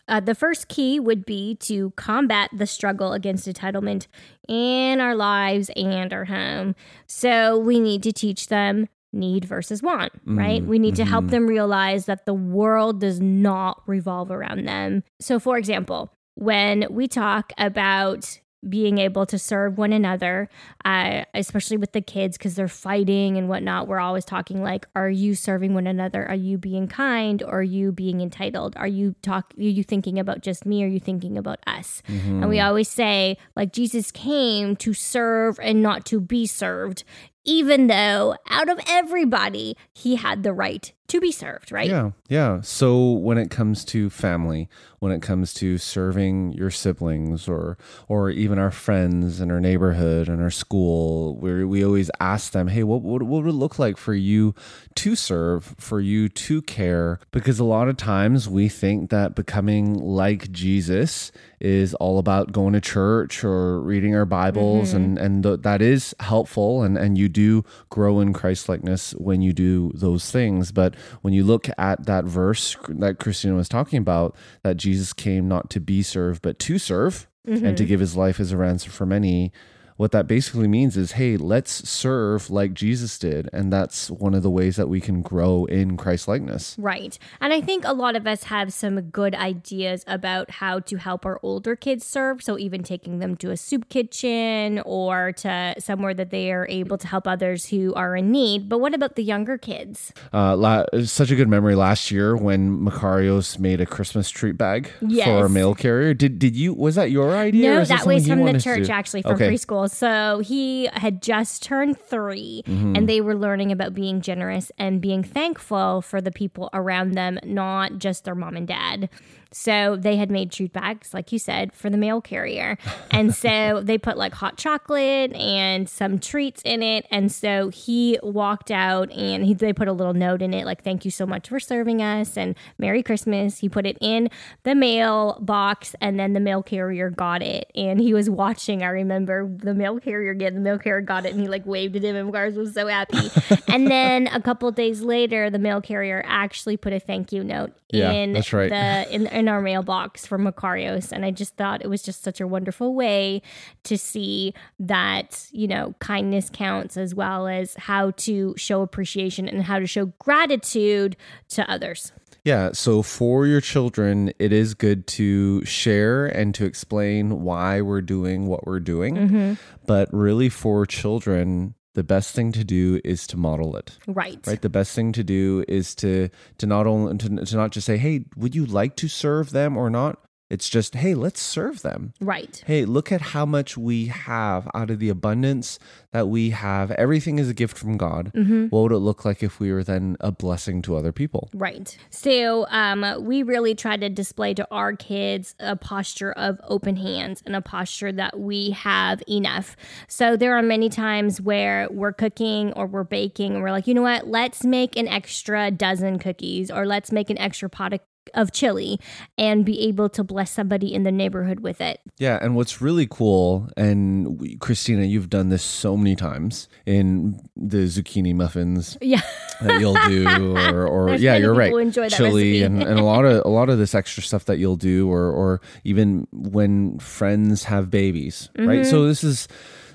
Uh, 0.07 0.19
the 0.19 0.35
first 0.35 0.67
key 0.67 0.99
would 0.99 1.25
be 1.25 1.55
to 1.55 1.91
combat 1.91 2.49
the 2.51 2.67
struggle 2.67 3.13
against 3.13 3.47
entitlement 3.47 4.07
in 4.49 4.99
our 4.99 5.15
lives 5.15 5.71
and 5.77 6.11
our 6.11 6.25
home. 6.25 6.75
So 7.07 7.57
we 7.57 7.79
need 7.79 8.03
to 8.03 8.11
teach 8.11 8.47
them 8.47 8.89
need 9.13 9.45
versus 9.45 9.81
want, 9.81 10.11
right? 10.25 10.61
Mm, 10.61 10.67
We 10.67 10.79
need 10.79 10.95
to 10.95 11.05
help 11.05 11.25
mhm. 11.25 11.29
them 11.29 11.47
realize 11.47 12.07
that 12.07 12.25
the 12.25 12.33
world 12.33 12.99
does 12.99 13.21
not 13.21 13.81
revolve 13.85 14.31
around 14.31 14.67
them. 14.67 15.03
So, 15.19 15.39
for 15.39 15.57
example, 15.57 16.11
when 16.35 16.87
we 16.89 17.07
talk 17.07 17.53
about 17.57 18.39
being 18.67 18.97
able 18.97 19.25
to 19.25 19.37
serve 19.37 19.77
one 19.77 19.93
another, 19.93 20.49
uh, 20.85 21.23
especially 21.33 21.77
with 21.77 21.91
the 21.91 22.01
kids 22.01 22.37
because 22.37 22.55
they're 22.55 22.67
fighting 22.67 23.37
and 23.37 23.49
whatnot. 23.49 23.87
We're 23.87 23.99
always 23.99 24.25
talking 24.25 24.61
like, 24.63 24.85
are 24.95 25.09
you 25.09 25.35
serving 25.35 25.73
one 25.73 25.87
another? 25.87 26.27
Are 26.27 26.35
you 26.35 26.57
being 26.57 26.87
kind? 26.87 27.43
Or 27.43 27.59
are 27.59 27.63
you 27.63 27.91
being 27.91 28.21
entitled? 28.21 28.75
Are 28.77 28.87
you 28.87 29.15
talk? 29.21 29.53
Are 29.57 29.61
you 29.61 29.83
thinking 29.83 30.19
about 30.19 30.41
just 30.41 30.65
me? 30.65 30.83
Or 30.83 30.87
are 30.87 30.89
you 30.89 30.99
thinking 30.99 31.37
about 31.37 31.59
us? 31.67 32.01
And 32.41 32.49
we 32.49 32.59
always 32.59 32.89
say 32.89 33.37
like 33.55 33.73
Jesus 33.73 34.11
came 34.11 34.75
to 34.77 34.93
serve 34.93 35.59
and 35.61 35.81
not 35.81 36.05
to 36.05 36.19
be 36.19 36.45
served. 36.45 37.03
Even 37.45 37.87
though 37.87 38.35
out 38.49 38.69
of 38.69 38.79
everybody, 38.87 39.75
he 39.93 40.15
had 40.15 40.43
the 40.43 40.53
right 40.53 40.93
to 41.13 41.19
be 41.19 41.31
served, 41.31 41.71
right? 41.71 41.89
Yeah, 41.89 42.11
yeah. 42.27 42.61
So 42.61 43.11
when 43.11 43.37
it 43.37 43.51
comes 43.51 43.85
to 43.85 44.09
family, 44.09 44.67
when 44.99 45.11
it 45.11 45.21
comes 45.21 45.53
to 45.55 45.77
serving 45.77 46.53
your 46.53 46.71
siblings 46.71 47.47
or 47.47 47.77
or 48.07 48.29
even 48.29 48.57
our 48.57 48.71
friends 48.71 49.41
in 49.41 49.51
our 49.51 49.59
neighborhood 49.59 50.29
and 50.29 50.41
our 50.41 50.49
school, 50.49 51.37
we 51.37 51.65
we 51.65 51.85
always 51.85 52.09
ask 52.19 52.53
them, 52.53 52.67
"Hey, 52.67 52.83
what, 52.83 53.01
what 53.01 53.21
what 53.21 53.43
would 53.43 53.49
it 53.49 53.57
look 53.57 53.77
like 53.77 53.97
for 53.97 54.13
you 54.13 54.55
to 54.95 55.15
serve, 55.15 55.75
for 55.77 55.99
you 55.99 56.29
to 56.29 56.61
care?" 56.61 57.19
Because 57.31 57.59
a 57.59 57.65
lot 57.65 57.89
of 57.89 57.97
times 57.97 58.47
we 58.47 58.69
think 58.69 59.09
that 59.09 59.35
becoming 59.35 59.93
like 59.93 60.51
Jesus 60.51 61.31
is 61.59 61.93
all 61.95 62.17
about 62.17 62.51
going 62.53 62.73
to 62.73 62.81
church 62.81 63.43
or 63.43 63.81
reading 63.81 64.15
our 64.15 64.25
Bibles, 64.25 64.89
mm-hmm. 64.89 64.97
and 64.97 65.17
and 65.19 65.43
th- 65.43 65.61
that 65.61 65.81
is 65.81 66.15
helpful, 66.21 66.81
and 66.81 66.97
and 66.97 67.17
you 67.17 67.29
do 67.33 67.65
grow 67.89 68.19
in 68.21 68.31
Christ 68.31 68.69
likeness 68.69 69.11
when 69.17 69.41
you 69.41 69.51
do 69.51 69.91
those 69.93 70.31
things, 70.31 70.71
but 70.71 70.95
when 71.21 71.33
you 71.33 71.43
look 71.43 71.67
at 71.77 72.05
that 72.05 72.25
verse 72.25 72.77
that 72.87 73.19
Christina 73.19 73.55
was 73.55 73.67
talking 73.67 73.99
about, 73.99 74.35
that 74.63 74.77
Jesus 74.77 75.11
came 75.11 75.47
not 75.47 75.69
to 75.71 75.79
be 75.79 76.01
served, 76.01 76.41
but 76.41 76.59
to 76.59 76.77
serve, 76.77 77.27
mm-hmm. 77.47 77.65
and 77.65 77.77
to 77.77 77.85
give 77.85 77.99
his 77.99 78.15
life 78.15 78.39
as 78.39 78.51
a 78.51 78.57
ransom 78.57 78.91
for 78.91 79.05
many 79.05 79.51
what 79.97 80.11
that 80.11 80.27
basically 80.27 80.67
means 80.67 80.97
is 80.97 81.13
hey 81.13 81.37
let's 81.37 81.87
serve 81.87 82.49
like 82.49 82.73
jesus 82.73 83.17
did 83.19 83.49
and 83.53 83.71
that's 83.71 84.09
one 84.09 84.33
of 84.33 84.41
the 84.43 84.49
ways 84.49 84.75
that 84.75 84.87
we 84.89 84.99
can 84.99 85.21
grow 85.21 85.65
in 85.65 85.95
christ 85.97 86.27
likeness 86.27 86.75
Right. 86.77 87.17
And 87.41 87.53
I 87.53 87.61
think 87.61 87.85
a 87.85 87.93
lot 87.93 88.15
of 88.15 88.25
us 88.27 88.43
have 88.45 88.73
some 88.73 88.99
good 89.01 89.35
ideas 89.35 90.03
about 90.07 90.49
how 90.51 90.79
to 90.79 90.97
help 90.97 91.25
our 91.25 91.39
older 91.43 91.75
kids 91.75 92.05
serve. 92.05 92.41
So, 92.41 92.57
even 92.57 92.83
taking 92.83 93.19
them 93.19 93.35
to 93.37 93.51
a 93.51 93.57
soup 93.57 93.89
kitchen 93.89 94.79
or 94.85 95.31
to 95.33 95.75
somewhere 95.79 96.13
that 96.13 96.29
they 96.29 96.51
are 96.51 96.67
able 96.69 96.97
to 96.97 97.07
help 97.07 97.27
others 97.27 97.67
who 97.67 97.93
are 97.93 98.15
in 98.15 98.31
need. 98.31 98.69
But 98.69 98.79
what 98.79 98.93
about 98.93 99.15
the 99.15 99.23
younger 99.23 99.57
kids? 99.57 100.11
uh, 100.33 100.55
la- 100.55 100.85
such 101.05 101.31
a 101.31 101.35
good 101.35 101.47
memory 101.49 101.75
last 101.75 102.11
year 102.11 102.35
when 102.35 102.79
Macarios 102.79 103.59
made 103.59 103.79
a 103.81 103.85
Christmas 103.85 104.29
treat 104.29 104.57
bag 104.57 104.89
for 104.99 105.45
a 105.45 105.49
mail 105.49 105.75
carrier. 105.75 106.13
Did 106.13 106.39
did 106.39 106.55
you 106.55 106.73
was 106.73 106.95
that 106.95 107.11
your 107.11 107.35
idea? 107.35 107.71
No, 107.73 107.85
that 107.85 108.05
was 108.05 108.27
from 108.27 108.43
the 108.45 108.59
church, 108.59 108.89
actually, 108.89 109.21
from 109.21 109.33
Okay. 109.33 109.49
preschool. 109.51 109.82
So 109.87 110.39
he 110.39 110.89
had 110.93 111.21
just 111.21 111.63
turned 111.63 111.99
3 111.99 112.63
Mm-hmm. 112.65 112.95
and 112.95 113.09
they 113.09 113.21
were 113.21 113.35
learning 113.35 113.71
about 113.71 113.93
being 113.93 114.21
generous 114.21 114.71
and 114.77 115.01
being 115.01 115.23
thankful 115.23 116.01
for 116.01 116.21
the 116.21 116.31
people 116.31 116.69
around 116.73 117.11
them, 117.13 117.39
not 117.43 117.97
just 117.97 118.23
their 118.23 118.35
mom 118.35 118.55
and 118.55 118.67
dad. 118.67 119.09
So 119.53 119.95
they 119.95 120.15
had 120.17 120.29
made 120.31 120.51
treat 120.51 120.73
bags, 120.73 121.13
like 121.13 121.31
you 121.31 121.39
said, 121.39 121.73
for 121.73 121.89
the 121.89 121.97
mail 121.97 122.21
carrier. 122.21 122.77
And 123.11 123.33
so 123.33 123.81
they 123.83 123.97
put 123.97 124.17
like 124.17 124.33
hot 124.33 124.57
chocolate 124.57 125.31
and 125.33 125.87
some 125.87 126.19
treats 126.19 126.61
in 126.63 126.81
it. 126.81 127.05
And 127.11 127.31
so 127.31 127.69
he 127.69 128.19
walked 128.23 128.71
out 128.71 129.11
and 129.11 129.45
he, 129.45 129.53
they 129.53 129.73
put 129.73 129.87
a 129.87 129.93
little 129.93 130.13
note 130.13 130.41
in 130.41 130.53
it, 130.53 130.65
like, 130.65 130.83
thank 130.83 131.05
you 131.05 131.11
so 131.11 131.25
much 131.25 131.49
for 131.49 131.59
serving 131.59 132.01
us 132.01 132.35
and 132.35 132.55
Merry 132.77 133.03
Christmas. 133.03 133.59
He 133.59 133.69
put 133.69 133.85
it 133.85 133.97
in 134.01 134.29
the 134.63 134.75
mail 134.75 135.37
box 135.39 135.95
and 136.01 136.19
then 136.19 136.33
the 136.33 136.39
mail 136.39 136.63
carrier 136.63 137.09
got 137.09 137.41
it. 137.41 137.71
And 137.75 137.99
he 138.01 138.13
was 138.13 138.29
watching, 138.29 138.83
I 138.83 138.87
remember 138.87 139.47
the 139.55 139.73
mail 139.73 139.99
carrier 139.99 140.33
get 140.33 140.53
the 140.55 140.59
mail 140.59 140.79
carrier 140.79 141.01
got 141.01 141.25
it 141.25 141.33
and 141.33 141.39
he 141.41 141.47
like 141.47 141.65
waved 141.65 141.95
at 141.95 142.03
him 142.03 142.15
and 142.15 142.31
Mars 142.31 142.55
was 142.55 142.73
so 142.73 142.87
happy. 142.87 143.29
and 143.71 143.87
then 143.87 144.27
a 144.27 144.41
couple 144.41 144.67
of 144.67 144.75
days 144.75 145.01
later, 145.01 145.49
the 145.49 145.59
mail 145.59 145.79
carrier 145.79 146.23
actually 146.27 146.75
put 146.77 146.91
a 146.93 146.99
thank 146.99 147.31
you 147.31 147.43
note 147.43 147.71
Yeah, 147.91 148.11
in 148.11 148.33
that's 148.33 148.51
right. 148.51 148.69
the 148.69 149.13
in, 149.13 149.27
in 149.27 149.42
our 149.47 149.61
mailbox 149.61 150.25
from 150.25 150.45
Macarios. 150.45 151.11
And 151.11 151.25
I 151.25 151.31
just 151.31 151.55
thought 151.55 151.83
it 151.83 151.89
was 151.89 152.01
just 152.01 152.23
such 152.23 152.41
a 152.41 152.47
wonderful 152.47 152.93
way 152.95 153.41
to 153.83 153.97
see 153.97 154.53
that, 154.79 155.47
you 155.51 155.67
know, 155.67 155.95
kindness 155.99 156.49
counts 156.51 156.97
as 156.97 157.15
well 157.15 157.47
as 157.47 157.75
how 157.75 158.11
to 158.11 158.53
show 158.57 158.81
appreciation 158.81 159.47
and 159.47 159.63
how 159.63 159.79
to 159.79 159.87
show 159.87 160.07
gratitude 160.19 161.15
to 161.49 161.69
others. 161.69 162.11
Yeah, 162.45 162.71
so 162.73 163.01
for 163.01 163.47
your 163.47 163.61
children, 163.61 164.33
it 164.37 164.51
is 164.51 164.73
good 164.73 165.07
to 165.07 165.63
share 165.63 166.25
and 166.25 166.53
to 166.55 166.65
explain 166.65 167.41
why 167.41 167.79
we're 167.79 168.01
doing 168.01 168.47
what 168.47 168.67
we're 168.67 168.81
doing. 168.81 169.15
Mm-hmm. 169.15 169.53
But 169.85 170.09
really, 170.11 170.49
for 170.49 170.85
children, 170.85 171.75
the 171.93 172.03
best 172.03 172.33
thing 172.35 172.51
to 172.53 172.63
do 172.63 172.99
is 173.03 173.27
to 173.27 173.37
model 173.37 173.75
it. 173.75 173.97
Right. 174.07 174.39
Right. 174.45 174.61
The 174.61 174.69
best 174.69 174.95
thing 174.95 175.11
to 175.13 175.23
do 175.23 175.63
is 175.67 175.95
to 175.95 176.29
to 176.57 176.65
not 176.65 176.87
only 176.87 177.17
to, 177.17 177.45
to 177.45 177.55
not 177.55 177.71
just 177.71 177.85
say, 177.85 177.97
"Hey, 177.97 178.25
would 178.35 178.55
you 178.55 178.65
like 178.65 178.95
to 178.97 179.07
serve 179.07 179.51
them 179.51 179.77
or 179.77 179.89
not?" 179.89 180.19
It's 180.53 180.69
just, 180.69 180.93
"Hey, 180.93 181.15
let's 181.15 181.41
serve 181.41 181.81
them." 181.81 182.13
Right. 182.21 182.63
Hey, 182.67 182.85
look 182.85 183.11
at 183.11 183.21
how 183.33 183.43
much 183.43 183.75
we 183.75 184.05
have 184.05 184.69
out 184.75 184.91
of 184.91 184.99
the 184.99 185.09
abundance 185.09 185.79
that 186.11 186.27
we 186.27 186.51
have. 186.51 186.91
Everything 186.91 187.39
is 187.39 187.49
a 187.49 187.55
gift 187.55 187.75
from 187.75 187.97
God. 187.97 188.31
Mm-hmm. 188.35 188.67
What 188.67 188.83
would 188.83 188.91
it 188.91 188.99
look 188.99 189.25
like 189.25 189.41
if 189.41 189.59
we 189.59 189.73
were 189.73 189.83
then 189.83 190.15
a 190.19 190.31
blessing 190.31 190.83
to 190.83 190.95
other 190.95 191.11
people? 191.11 191.49
Right. 191.55 191.97
So 192.11 192.67
um, 192.69 193.03
we 193.25 193.41
really 193.41 193.73
try 193.73 193.97
to 193.97 194.09
display 194.09 194.53
to 194.53 194.67
our 194.69 194.95
kids 194.95 195.55
a 195.59 195.75
posture 195.75 196.33
of 196.33 196.59
open 196.67 196.97
hands 196.97 197.41
and 197.47 197.55
a 197.55 197.61
posture 197.61 198.11
that 198.11 198.39
we 198.39 198.69
have 198.71 199.23
enough. 199.27 199.75
So 200.07 200.37
there 200.37 200.55
are 200.55 200.61
many 200.61 200.87
times 200.87 201.41
where 201.41 201.87
we're 201.89 202.13
cooking 202.13 202.73
or 202.73 202.85
we're 202.85 203.03
baking 203.03 203.55
and 203.55 203.63
we're 203.63 203.71
like, 203.71 203.87
you 203.87 203.95
know 203.95 204.03
what, 204.03 204.27
let's 204.27 204.63
make 204.63 204.95
an 204.95 205.07
extra 205.07 205.71
dozen 205.71 206.19
cookies 206.19 206.69
or 206.69 206.85
let's 206.85 207.11
make 207.11 207.31
an 207.31 207.39
extra 207.39 207.69
pot 207.69 207.93
of 207.93 208.01
of 208.33 208.51
chili 208.51 208.99
and 209.37 209.65
be 209.65 209.81
able 209.87 210.09
to 210.09 210.23
bless 210.23 210.51
somebody 210.51 210.93
in 210.93 211.03
the 211.03 211.11
neighborhood 211.11 211.59
with 211.61 211.81
it. 211.81 211.99
Yeah, 212.17 212.39
and 212.41 212.55
what's 212.55 212.81
really 212.81 213.07
cool, 213.09 213.69
and 213.77 214.39
we- 214.39 214.55
Christina, 214.57 215.03
you've 215.05 215.29
done 215.29 215.49
this 215.49 215.63
so 215.63 215.95
many 215.97 216.15
times 216.15 216.67
in 216.85 217.39
the 217.55 217.85
zucchini 217.85 218.33
muffins 218.33 218.97
Yeah. 219.01 219.21
that 219.61 219.79
you'll 219.79 219.97
do, 220.07 220.55
or, 220.55 220.87
or 221.11 221.15
yeah, 221.15 221.37
you're 221.37 221.53
right, 221.53 221.67
people 221.67 221.79
who 221.79 221.85
enjoy 221.85 222.09
that 222.09 222.17
chili, 222.17 222.63
and, 222.63 222.81
and 222.81 222.99
a 222.99 223.03
lot 223.03 223.25
of 223.25 223.43
a 223.45 223.49
lot 223.49 223.69
of 223.69 223.77
this 223.77 223.93
extra 223.95 224.23
stuff 224.23 224.45
that 224.45 224.57
you'll 224.57 224.75
do, 224.75 225.09
or 225.11 225.29
or 225.31 225.61
even 225.83 226.27
when 226.31 226.99
friends 226.99 227.63
have 227.65 227.89
babies, 227.89 228.49
right? 228.57 228.81
Mm-hmm. 228.81 228.89
So 228.89 229.05
this 229.05 229.23
is. 229.23 229.47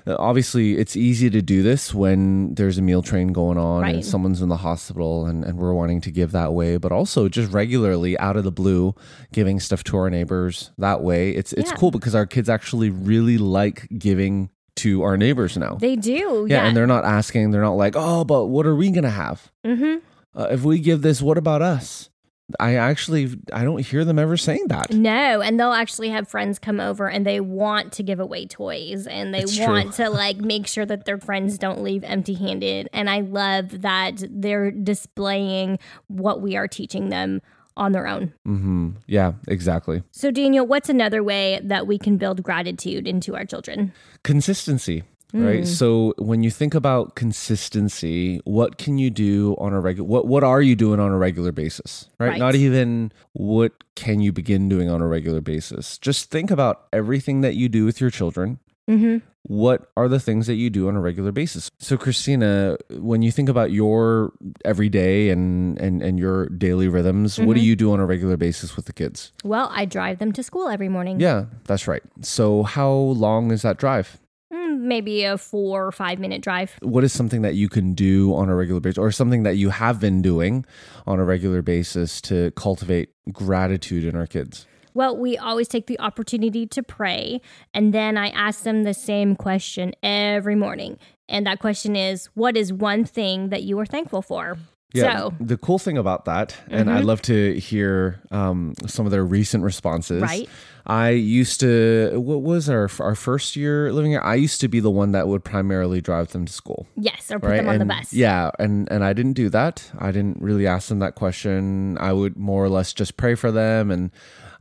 Uh, 0.07 0.15
Obviously, 0.19 0.77
it's 0.77 0.95
easy 0.95 1.29
to 1.29 1.41
do 1.41 1.61
this 1.63 1.93
when 1.93 2.53
there's 2.55 2.77
a 2.77 2.81
meal 2.81 3.01
train 3.01 3.29
going 3.33 3.57
on 3.57 3.83
and 3.85 4.05
someone's 4.05 4.41
in 4.41 4.49
the 4.49 4.57
hospital 4.57 5.25
and, 5.25 5.43
and 5.43 5.57
we're 5.57 5.73
wanting 5.73 6.01
to 6.01 6.11
give 6.11 6.31
that 6.31 6.53
way, 6.53 6.77
but 6.77 6.91
also 6.91 7.27
just 7.29 7.51
regularly 7.51 8.17
out 8.19 8.35
of 8.37 8.43
the 8.43 8.51
blue, 8.51 8.93
giving 9.31 9.59
stuff 9.59 9.83
to 9.85 9.97
our 9.97 10.09
neighbors 10.09 10.71
that 10.77 11.01
way. 11.01 11.31
It's 11.31 11.53
it's 11.53 11.71
Yeah. 11.71 11.77
cool 11.77 11.91
because 11.91 12.15
our 12.15 12.25
kids 12.25 12.49
actually 12.49 12.89
really 12.89 13.37
like 13.37 13.87
giving 13.97 14.49
to 14.77 15.03
our 15.03 15.17
neighbors 15.17 15.57
now. 15.57 15.75
They 15.79 15.95
do. 15.97 16.45
yeah, 16.49 16.61
Yeah. 16.61 16.67
and 16.67 16.77
they're 16.77 16.87
not 16.87 17.03
asking, 17.03 17.51
they're 17.51 17.61
not 17.61 17.75
like, 17.75 17.95
oh, 17.97 18.23
but 18.23 18.45
what 18.45 18.65
are 18.65 18.75
we 18.75 18.91
gonna 18.91 19.09
have? 19.09 19.51
mm-hmm. 19.65 19.97
Uh, 20.35 20.47
if 20.51 20.63
we 20.63 20.79
give 20.79 21.01
this, 21.01 21.21
what 21.21 21.37
about 21.37 21.61
us? 21.61 22.09
I 22.59 22.75
actually 22.75 23.29
I 23.53 23.63
don't 23.63 23.85
hear 23.85 24.03
them 24.05 24.17
ever 24.19 24.37
saying 24.37 24.67
that. 24.69 24.91
No, 24.93 25.41
and 25.41 25.59
they'll 25.59 25.73
actually 25.73 26.09
have 26.09 26.27
friends 26.27 26.59
come 26.59 26.79
over 26.79 27.07
and 27.09 27.25
they 27.25 27.39
want 27.39 27.91
to 27.93 28.03
give 28.03 28.19
away 28.19 28.45
toys 28.45 29.05
and 29.07 29.33
they 29.33 29.41
It's 29.41 29.55
true. 29.55 29.65
want 29.67 29.93
to 29.95 30.09
like 30.09 30.37
make 30.37 30.67
sure 30.67 30.85
that 30.85 31.05
their 31.05 31.17
friends 31.17 31.57
don't 31.57 31.81
leave 31.81 32.03
empty 32.03 32.33
handed. 32.33 32.89
And 32.93 33.09
I 33.09 33.21
love 33.21 33.81
that 33.81 34.23
they're 34.29 34.71
displaying 34.71 35.79
what 36.07 36.41
we 36.41 36.55
are 36.55 36.67
teaching 36.67 37.09
them 37.09 37.41
on 37.77 37.91
their 37.93 38.07
own. 38.07 38.33
hmm 38.45 38.89
Yeah, 39.07 39.33
exactly. 39.47 40.03
So, 40.11 40.31
Daniel, 40.31 40.65
what's 40.67 40.89
another 40.89 41.23
way 41.23 41.61
that 41.63 41.87
we 41.87 41.97
can 41.97 42.17
build 42.17 42.43
gratitude 42.43 43.07
into 43.07 43.35
our 43.35 43.45
children? 43.45 43.93
Consistency. 44.23 45.03
Mm. 45.33 45.45
Right. 45.45 45.67
So 45.67 46.13
when 46.17 46.41
you 46.41 46.49
think 46.49 46.73
about 46.73 47.15
consistency, 47.15 48.41
what 48.45 48.77
can 48.77 48.97
you 48.97 49.09
do 49.09 49.55
on 49.59 49.73
a 49.73 49.79
regular 49.79 50.07
what 50.07 50.25
what 50.27 50.43
are 50.43 50.61
you 50.61 50.75
doing 50.75 50.99
on 50.99 51.11
a 51.11 51.17
regular 51.17 51.51
basis? 51.51 52.09
Right? 52.19 52.29
Right. 52.29 52.39
Not 52.39 52.55
even 52.55 53.11
what 53.33 53.73
can 53.95 54.21
you 54.21 54.31
begin 54.31 54.69
doing 54.69 54.89
on 54.89 55.01
a 55.01 55.07
regular 55.07 55.41
basis. 55.41 55.97
Just 55.99 56.31
think 56.31 56.49
about 56.49 56.87
everything 56.93 57.41
that 57.41 57.55
you 57.55 57.69
do 57.69 57.85
with 57.85 58.01
your 58.01 58.09
children. 58.09 58.59
Mm-hmm. 58.89 59.17
What 59.43 59.91
are 59.95 60.07
the 60.07 60.19
things 60.19 60.47
that 60.47 60.55
you 60.55 60.69
do 60.69 60.87
on 60.87 60.95
a 60.95 61.01
regular 61.01 61.31
basis? 61.31 61.69
So 61.77 61.95
Christina, 61.95 62.77
when 62.89 63.21
you 63.21 63.31
think 63.31 63.49
about 63.49 63.71
your 63.71 64.33
everyday 64.65 65.29
and 65.29 65.77
and 65.79 66.01
and 66.01 66.17
your 66.17 66.47
daily 66.49 66.87
rhythms, 66.87 67.37
what 67.37 67.45
Mm-hmm. 67.45 67.53
do 67.53 67.61
you 67.61 67.75
do 67.75 67.91
on 67.93 67.99
a 67.99 68.05
regular 68.05 68.35
basis 68.37 68.75
with 68.75 68.85
the 68.85 68.93
kids? 68.93 69.31
Well, 69.43 69.69
I 69.71 69.85
drive 69.85 70.17
them 70.17 70.31
to 70.33 70.43
school 70.43 70.69
every 70.69 70.89
morning. 70.89 71.19
Yeah, 71.19 71.45
that's 71.65 71.87
right. 71.87 72.01
So 72.21 72.63
how 72.63 72.89
long 72.89 73.51
is 73.51 73.61
that 73.61 73.77
drive? 73.77 74.17
Mm, 74.51 74.79
maybe 74.79 75.23
a 75.25 75.37
four 75.37 75.85
or 75.85 75.91
five 75.91 76.17
minute 76.17 76.41
drive. 76.41 76.75
what 76.81 77.03
is 77.03 77.13
something 77.13 77.43
that 77.43 77.53
you 77.53 77.69
can 77.69 77.93
do 77.93 78.33
on 78.33 78.49
a 78.49 78.55
regular 78.55 78.79
basis 78.79 78.97
or 78.97 79.11
something 79.11 79.43
that 79.43 79.57
you 79.57 79.69
have 79.69 79.99
been 79.99 80.23
doing 80.23 80.65
on 81.05 81.19
a 81.19 81.23
regular 81.23 81.61
basis 81.61 82.19
to 82.21 82.49
cultivate 82.51 83.09
gratitude 83.31 84.03
in 84.03 84.15
our 84.15 84.25
kids 84.25 84.65
Well, 84.95 85.15
we 85.15 85.37
always 85.37 85.67
take 85.67 85.85
the 85.85 85.99
opportunity 85.99 86.65
to 86.65 86.81
pray, 86.81 87.41
and 87.75 87.93
then 87.93 88.17
I 88.17 88.29
ask 88.29 88.63
them 88.63 88.83
the 88.83 88.93
same 88.95 89.35
question 89.35 89.93
every 90.01 90.55
morning. 90.55 90.97
And 91.29 91.45
that 91.45 91.59
question 91.59 91.95
is, 91.95 92.25
What 92.33 92.57
is 92.57 92.73
one 92.73 93.05
thing 93.05 93.49
that 93.49 93.61
you 93.61 93.77
are 93.79 93.85
thankful 93.85 94.23
for? 94.23 94.57
So, 94.95 95.01
Mm-hmm. 95.03 95.45
the 95.45 95.57
cool 95.57 95.77
thing 95.77 95.99
about 95.99 96.25
that 96.25 96.55
and 96.67 96.89
i'd 96.89 97.03
love 97.05 97.21
to 97.23 97.53
hear 97.59 98.19
um, 98.31 98.73
some 98.87 99.05
of 99.05 99.11
their 99.11 99.23
recent 99.23 99.63
responses 99.63 100.19
Right. 100.19 100.49
i 100.87 101.09
used 101.09 101.59
to 101.59 102.13
what 102.19 102.41
was 102.41 102.67
our 102.69 102.89
our 102.99 103.13
first 103.13 103.55
year 103.55 103.93
living 103.93 104.09
here 104.11 104.21
i 104.21 104.33
used 104.33 104.61
to 104.61 104.67
be 104.67 104.79
the 104.79 104.89
one 104.89 105.11
that 105.11 105.27
would 105.27 105.43
primarily 105.43 106.01
drive 106.01 106.29
them 106.31 106.45
to 106.47 106.51
school 106.51 106.87
yes, 106.95 107.29
or 107.31 107.39
put 107.39 107.49
right 107.49 107.57
them 107.57 107.69
on 107.69 107.77
the 107.77 107.85
bus. 107.85 108.11
yeah 108.13 108.49
and 108.57 108.87
and 108.91 109.03
i 109.03 109.13
didn't 109.13 109.33
do 109.33 109.47
that 109.49 109.91
i 109.99 110.09
didn't 110.11 110.41
really 110.41 110.65
ask 110.65 110.89
them 110.89 110.97
that 110.99 111.13
question 111.13 111.95
i 111.99 112.11
would 112.11 112.35
more 112.35 112.63
or 112.63 112.69
less 112.69 112.91
just 112.91 113.15
pray 113.15 113.35
for 113.35 113.51
them 113.51 113.91
and 113.91 114.09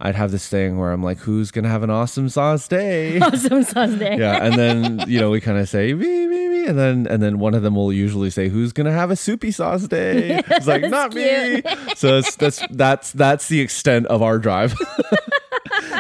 i'd 0.01 0.15
have 0.15 0.31
this 0.31 0.49
thing 0.49 0.79
where 0.79 0.93
i'm 0.93 1.03
like 1.03 1.19
who's 1.19 1.51
gonna 1.51 1.69
have 1.69 1.83
an 1.83 1.91
awesome 1.91 2.29
sauce 2.29 2.69
day? 2.69 3.19
Awesome 3.23 3.63
sauce 3.65 3.95
day. 3.99 4.17
yeah 4.19 4.45
and 4.45 4.55
then 4.55 5.05
you 5.09 5.19
know 5.21 5.31
we 5.31 5.41
kind 5.41 5.59
of 5.59 5.69
say 5.69 5.93
me 5.95 6.27
me 6.27 6.49
me 6.49 6.67
and 6.67 6.79
then 6.79 7.07
and 7.09 7.23
then 7.23 7.39
one 7.39 7.55
of 7.55 7.63
them 7.63 7.75
will 7.75 7.93
usually 7.93 8.31
say 8.31 8.49
who's 8.49 8.73
gonna 8.73 8.93
have 8.93 9.11
a 9.11 9.17
soupy 9.17 9.51
sauce 9.51 9.89
day? 9.89 10.41
It's 10.51 10.67
like 10.67 10.83
That's 10.83 10.91
not 10.91 11.15
me. 11.15 11.63
so 11.97 12.19
it's, 12.19 12.37
that's 12.37 12.63
that's 12.71 13.13
that's 13.13 13.49
the 13.49 13.61
extent 13.61 14.07
of 14.07 14.23
our 14.23 14.39
drive 14.39 14.75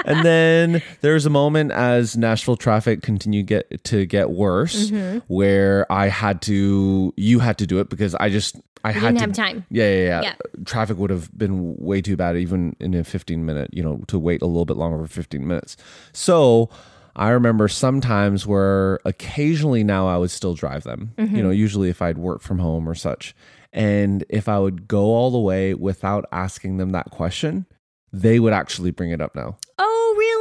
and 0.08 0.24
then 0.26 0.82
there's 1.02 1.26
a 1.26 1.30
moment 1.30 1.70
as 1.72 2.16
Nashville 2.16 2.56
traffic 2.56 3.02
continued 3.02 3.46
get 3.46 3.84
to 3.84 4.06
get 4.06 4.30
worse 4.30 4.90
Mm-hmm. 4.90 5.18
where 5.32 5.86
I 5.92 6.08
had 6.08 6.42
to 6.42 7.12
you 7.16 7.38
had 7.38 7.58
to 7.58 7.66
do 7.66 7.78
it 7.80 7.88
because 7.88 8.14
I 8.16 8.28
just 8.30 8.56
I 8.84 8.92
had 8.92 9.00
didn't 9.00 9.14
to, 9.16 9.20
have 9.22 9.32
time. 9.34 9.66
Yeah, 9.70 9.92
yeah, 9.92 10.04
yeah, 10.06 10.20
Yeah. 10.22 10.34
Traffic 10.64 10.96
would 10.98 11.10
have 11.10 11.36
been 11.36 11.76
way 11.76 12.00
too 12.00 12.16
bad, 12.16 12.36
even 12.36 12.76
in 12.80 12.94
a 12.94 13.02
15 13.04 13.44
minute, 13.44 13.70
you 13.72 13.82
know, 13.82 14.00
to 14.08 14.18
wait 14.18 14.40
a 14.42 14.46
little 14.46 14.64
bit 14.64 14.76
longer 14.76 15.04
for 15.04 15.12
15 15.12 15.46
minutes. 15.46 15.76
So 16.12 16.70
I 17.16 17.30
remember 17.30 17.66
sometimes 17.66 18.46
where 18.46 19.00
occasionally 19.04 19.82
now 19.82 20.06
I 20.06 20.16
would 20.16 20.30
still 20.30 20.54
drive 20.54 20.84
them, 20.84 21.12
Mm-hmm. 21.18 21.36
you 21.36 21.42
know, 21.42 21.50
usually 21.50 21.88
if 21.88 22.00
I'd 22.00 22.18
work 22.18 22.40
from 22.40 22.60
home 22.60 22.88
or 22.88 22.94
such. 22.94 23.34
And 23.72 24.24
if 24.30 24.48
I 24.48 24.58
would 24.60 24.86
go 24.88 25.06
all 25.06 25.30
the 25.32 25.38
way 25.40 25.74
without 25.74 26.24
asking 26.32 26.76
them 26.78 26.90
that 26.92 27.10
question, 27.10 27.66
they 28.12 28.38
would 28.38 28.52
actually 28.52 28.92
bring 28.92 29.10
it 29.10 29.20
up 29.20 29.34
now. 29.34 29.58
Oh, 29.78 29.84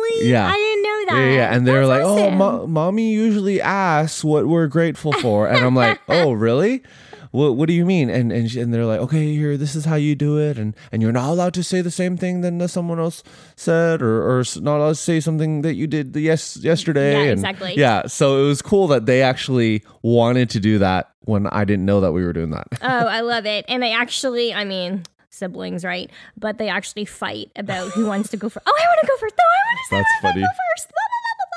really? 0.10 0.30
Yeah. 0.30 0.48
I 0.48 0.54
didn't 0.54 0.84
know 0.84 1.06
that. 1.16 1.26
Yeah, 1.30 1.36
yeah. 1.36 1.56
And 1.56 1.68
they're 1.68 1.86
like, 1.88 2.02
oh, 2.04 2.30
mo- 2.32 2.68
mommy 2.68 3.12
usually 3.12 3.62
asks 3.62 4.24
what 4.24 4.48
we're 4.48 4.68
grateful 4.68 5.14
for. 5.14 5.48
And 5.48 5.66
I'm 5.66 5.76
like, 5.76 6.00
oh, 6.08 6.32
really? 6.34 6.84
What, 7.32 7.56
what 7.56 7.68
do 7.68 7.74
you 7.74 7.86
mean? 7.86 8.10
And 8.10 8.32
and, 8.32 8.50
she, 8.50 8.60
and 8.62 8.74
they're 8.74 8.86
like, 8.86 9.02
okay, 9.02 9.36
here, 9.36 9.58
this 9.58 9.76
is 9.76 9.84
how 9.86 9.96
you 9.96 10.16
do 10.16 10.40
it, 10.40 10.58
and 10.58 10.74
and 10.94 11.02
you're 11.02 11.12
not 11.12 11.30
allowed 11.30 11.54
to 11.56 11.64
say 11.64 11.82
the 11.82 11.92
same 11.92 12.16
thing 12.18 12.40
that 12.42 12.70
someone 12.70 13.00
else 13.00 13.22
said, 13.58 14.02
or 14.02 14.24
or 14.40 14.44
not 14.62 14.78
allowed 14.78 14.90
to 14.90 14.96
say 14.96 15.20
something 15.20 15.62
that 15.62 15.76
you 15.76 15.88
did 15.88 16.14
the 16.14 16.22
yes 16.22 16.56
yesterday. 16.58 17.12
Yeah, 17.12 17.32
and- 17.32 17.32
exactly. 17.34 17.74
Yeah, 17.76 18.08
so 18.08 18.44
it 18.44 18.48
was 18.48 18.62
cool 18.62 18.88
that 18.88 19.06
they 19.06 19.22
actually 19.22 19.84
wanted 20.02 20.50
to 20.52 20.60
do 20.62 20.80
that 20.80 21.12
when 21.26 21.48
I 21.48 21.66
didn't 21.66 21.86
know 21.86 22.00
that 22.00 22.14
we 22.14 22.24
were 22.24 22.34
doing 22.34 22.52
that. 22.52 22.68
oh, 22.82 22.88
I 22.88 23.20
love 23.20 23.46
it. 23.46 23.66
And 23.68 23.84
they 23.84 23.92
actually, 23.94 24.54
I 24.54 24.64
mean, 24.64 25.04
siblings, 25.29 25.84
right? 25.86 26.10
But 26.38 26.57
they 26.57 26.69
actually 26.69 27.05
fight 27.05 27.51
about 27.55 27.91
who 27.91 28.05
wants 28.07 28.29
to 28.29 28.38
go 28.38 28.50
first. 28.50 28.65
Oh, 28.67 28.74
I 28.75 28.86
want 28.88 29.00
to 29.01 29.07
go 29.07 29.17
first. 29.17 29.36
No, 29.38 29.43
I 29.43 29.62
want 29.67 29.79
to 29.89 29.96
That's 29.96 30.10
I 30.19 30.22
funny. 30.22 30.41
go 30.41 30.48
first. 30.48 30.88
Blah, 30.89 30.93
blah, 30.93 31.22
blah, 31.24 31.36
blah, 31.38 31.46
blah. 31.50 31.53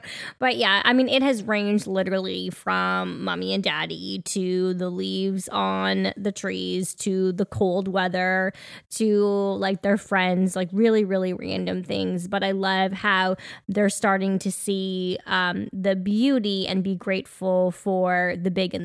but 0.38 0.56
yeah, 0.56 0.80
I 0.84 0.92
mean, 0.92 1.08
it 1.08 1.22
has 1.22 1.42
ranged 1.42 1.86
literally 1.88 2.50
from 2.50 3.24
mommy 3.24 3.52
and 3.52 3.64
daddy 3.64 4.22
to 4.26 4.74
the 4.74 4.90
leaves 4.90 5.48
on 5.48 6.12
the 6.16 6.30
trees 6.30 6.94
to 6.96 7.32
the 7.32 7.46
cold 7.46 7.88
weather 7.88 8.52
to 8.90 9.24
like 9.24 9.82
their 9.82 9.96
friends, 9.96 10.54
like 10.54 10.68
really, 10.72 11.04
really 11.04 11.32
random 11.32 11.82
things. 11.82 12.28
But 12.28 12.44
I 12.44 12.52
love 12.52 12.92
how 12.92 13.36
they're 13.68 13.90
starting 13.90 14.38
to 14.40 14.52
see 14.52 15.18
um, 15.26 15.68
the 15.72 15.96
beauty 15.96 16.68
and 16.68 16.84
be 16.84 16.94
grateful 16.94 17.72
for 17.72 18.34
the 18.40 18.50
big 18.52 18.72
and 18.74 18.84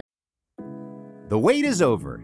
the 0.57 1.29
The 1.29 1.37
wait 1.37 1.63
is 1.63 1.81
over. 1.81 2.23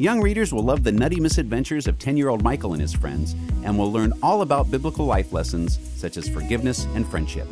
Young 0.00 0.22
readers 0.22 0.50
will 0.50 0.62
love 0.62 0.82
the 0.82 0.92
nutty 0.92 1.20
misadventures 1.20 1.86
of 1.86 1.98
10 1.98 2.16
year 2.16 2.30
old 2.30 2.42
Michael 2.42 2.72
and 2.72 2.80
his 2.80 2.94
friends 2.94 3.34
and 3.64 3.78
will 3.78 3.92
learn 3.92 4.14
all 4.22 4.40
about 4.40 4.70
biblical 4.70 5.04
life 5.04 5.30
lessons 5.30 5.78
such 5.94 6.16
as 6.16 6.26
forgiveness 6.26 6.86
and 6.94 7.06
friendship. 7.06 7.46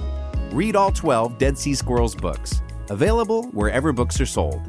Read 0.50 0.74
all 0.74 0.90
12 0.90 1.36
Dead 1.36 1.58
Sea 1.58 1.74
Squirrels 1.74 2.14
books, 2.14 2.62
available 2.88 3.42
wherever 3.48 3.92
books 3.92 4.18
are 4.18 4.24
sold. 4.24 4.62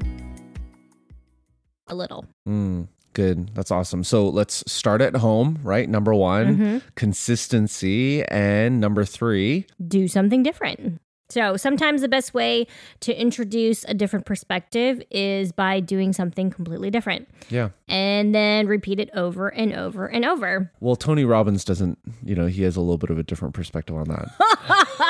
a 1.88 1.95
little. 1.95 2.25
Mm, 2.45 2.89
good. 3.13 3.50
That's 3.55 3.71
awesome. 3.71 4.03
So 4.03 4.27
let's 4.27 4.62
start 4.69 5.00
at 5.01 5.15
home, 5.15 5.59
right? 5.63 5.88
Number 5.88 6.13
one, 6.13 6.81
consistency. 6.95 8.25
And 8.25 8.81
number 8.81 9.05
three, 9.05 9.67
do 9.88 10.09
something 10.09 10.43
different. 10.43 11.00
So 11.29 11.57
sometimes 11.57 12.01
the 12.01 12.07
best 12.07 12.33
way 12.33 12.65
to 13.01 13.13
introduce 13.13 13.86
a 13.86 13.93
different 13.93 14.25
perspective 14.25 15.01
is 15.12 15.51
by 15.51 15.79
doing 15.79 16.12
something 16.12 16.50
completely 16.50 16.89
different 16.89 17.29
yeah. 17.50 17.69
and 17.88 18.33
then 18.33 18.67
repeat 18.67 19.00
it 19.00 19.09
over 19.13 19.50
and 19.50 19.74
over 19.74 20.07
and 20.07 20.25
over. 20.25 20.71
Well, 20.79 20.95
Tony 20.95 21.25
Robbins 21.25 21.63
doesn't, 21.63 22.00
you 22.25 22.33
know, 22.33 22.48
he 22.48 22.63
has 22.63 22.75
a 22.75 22.81
little 22.81 22.98
bit 22.98 23.12
of 23.12 23.19
a 23.19 23.24
different 23.24 23.53
perspective 23.53 23.95
on 23.95 24.07
that. 24.07 24.29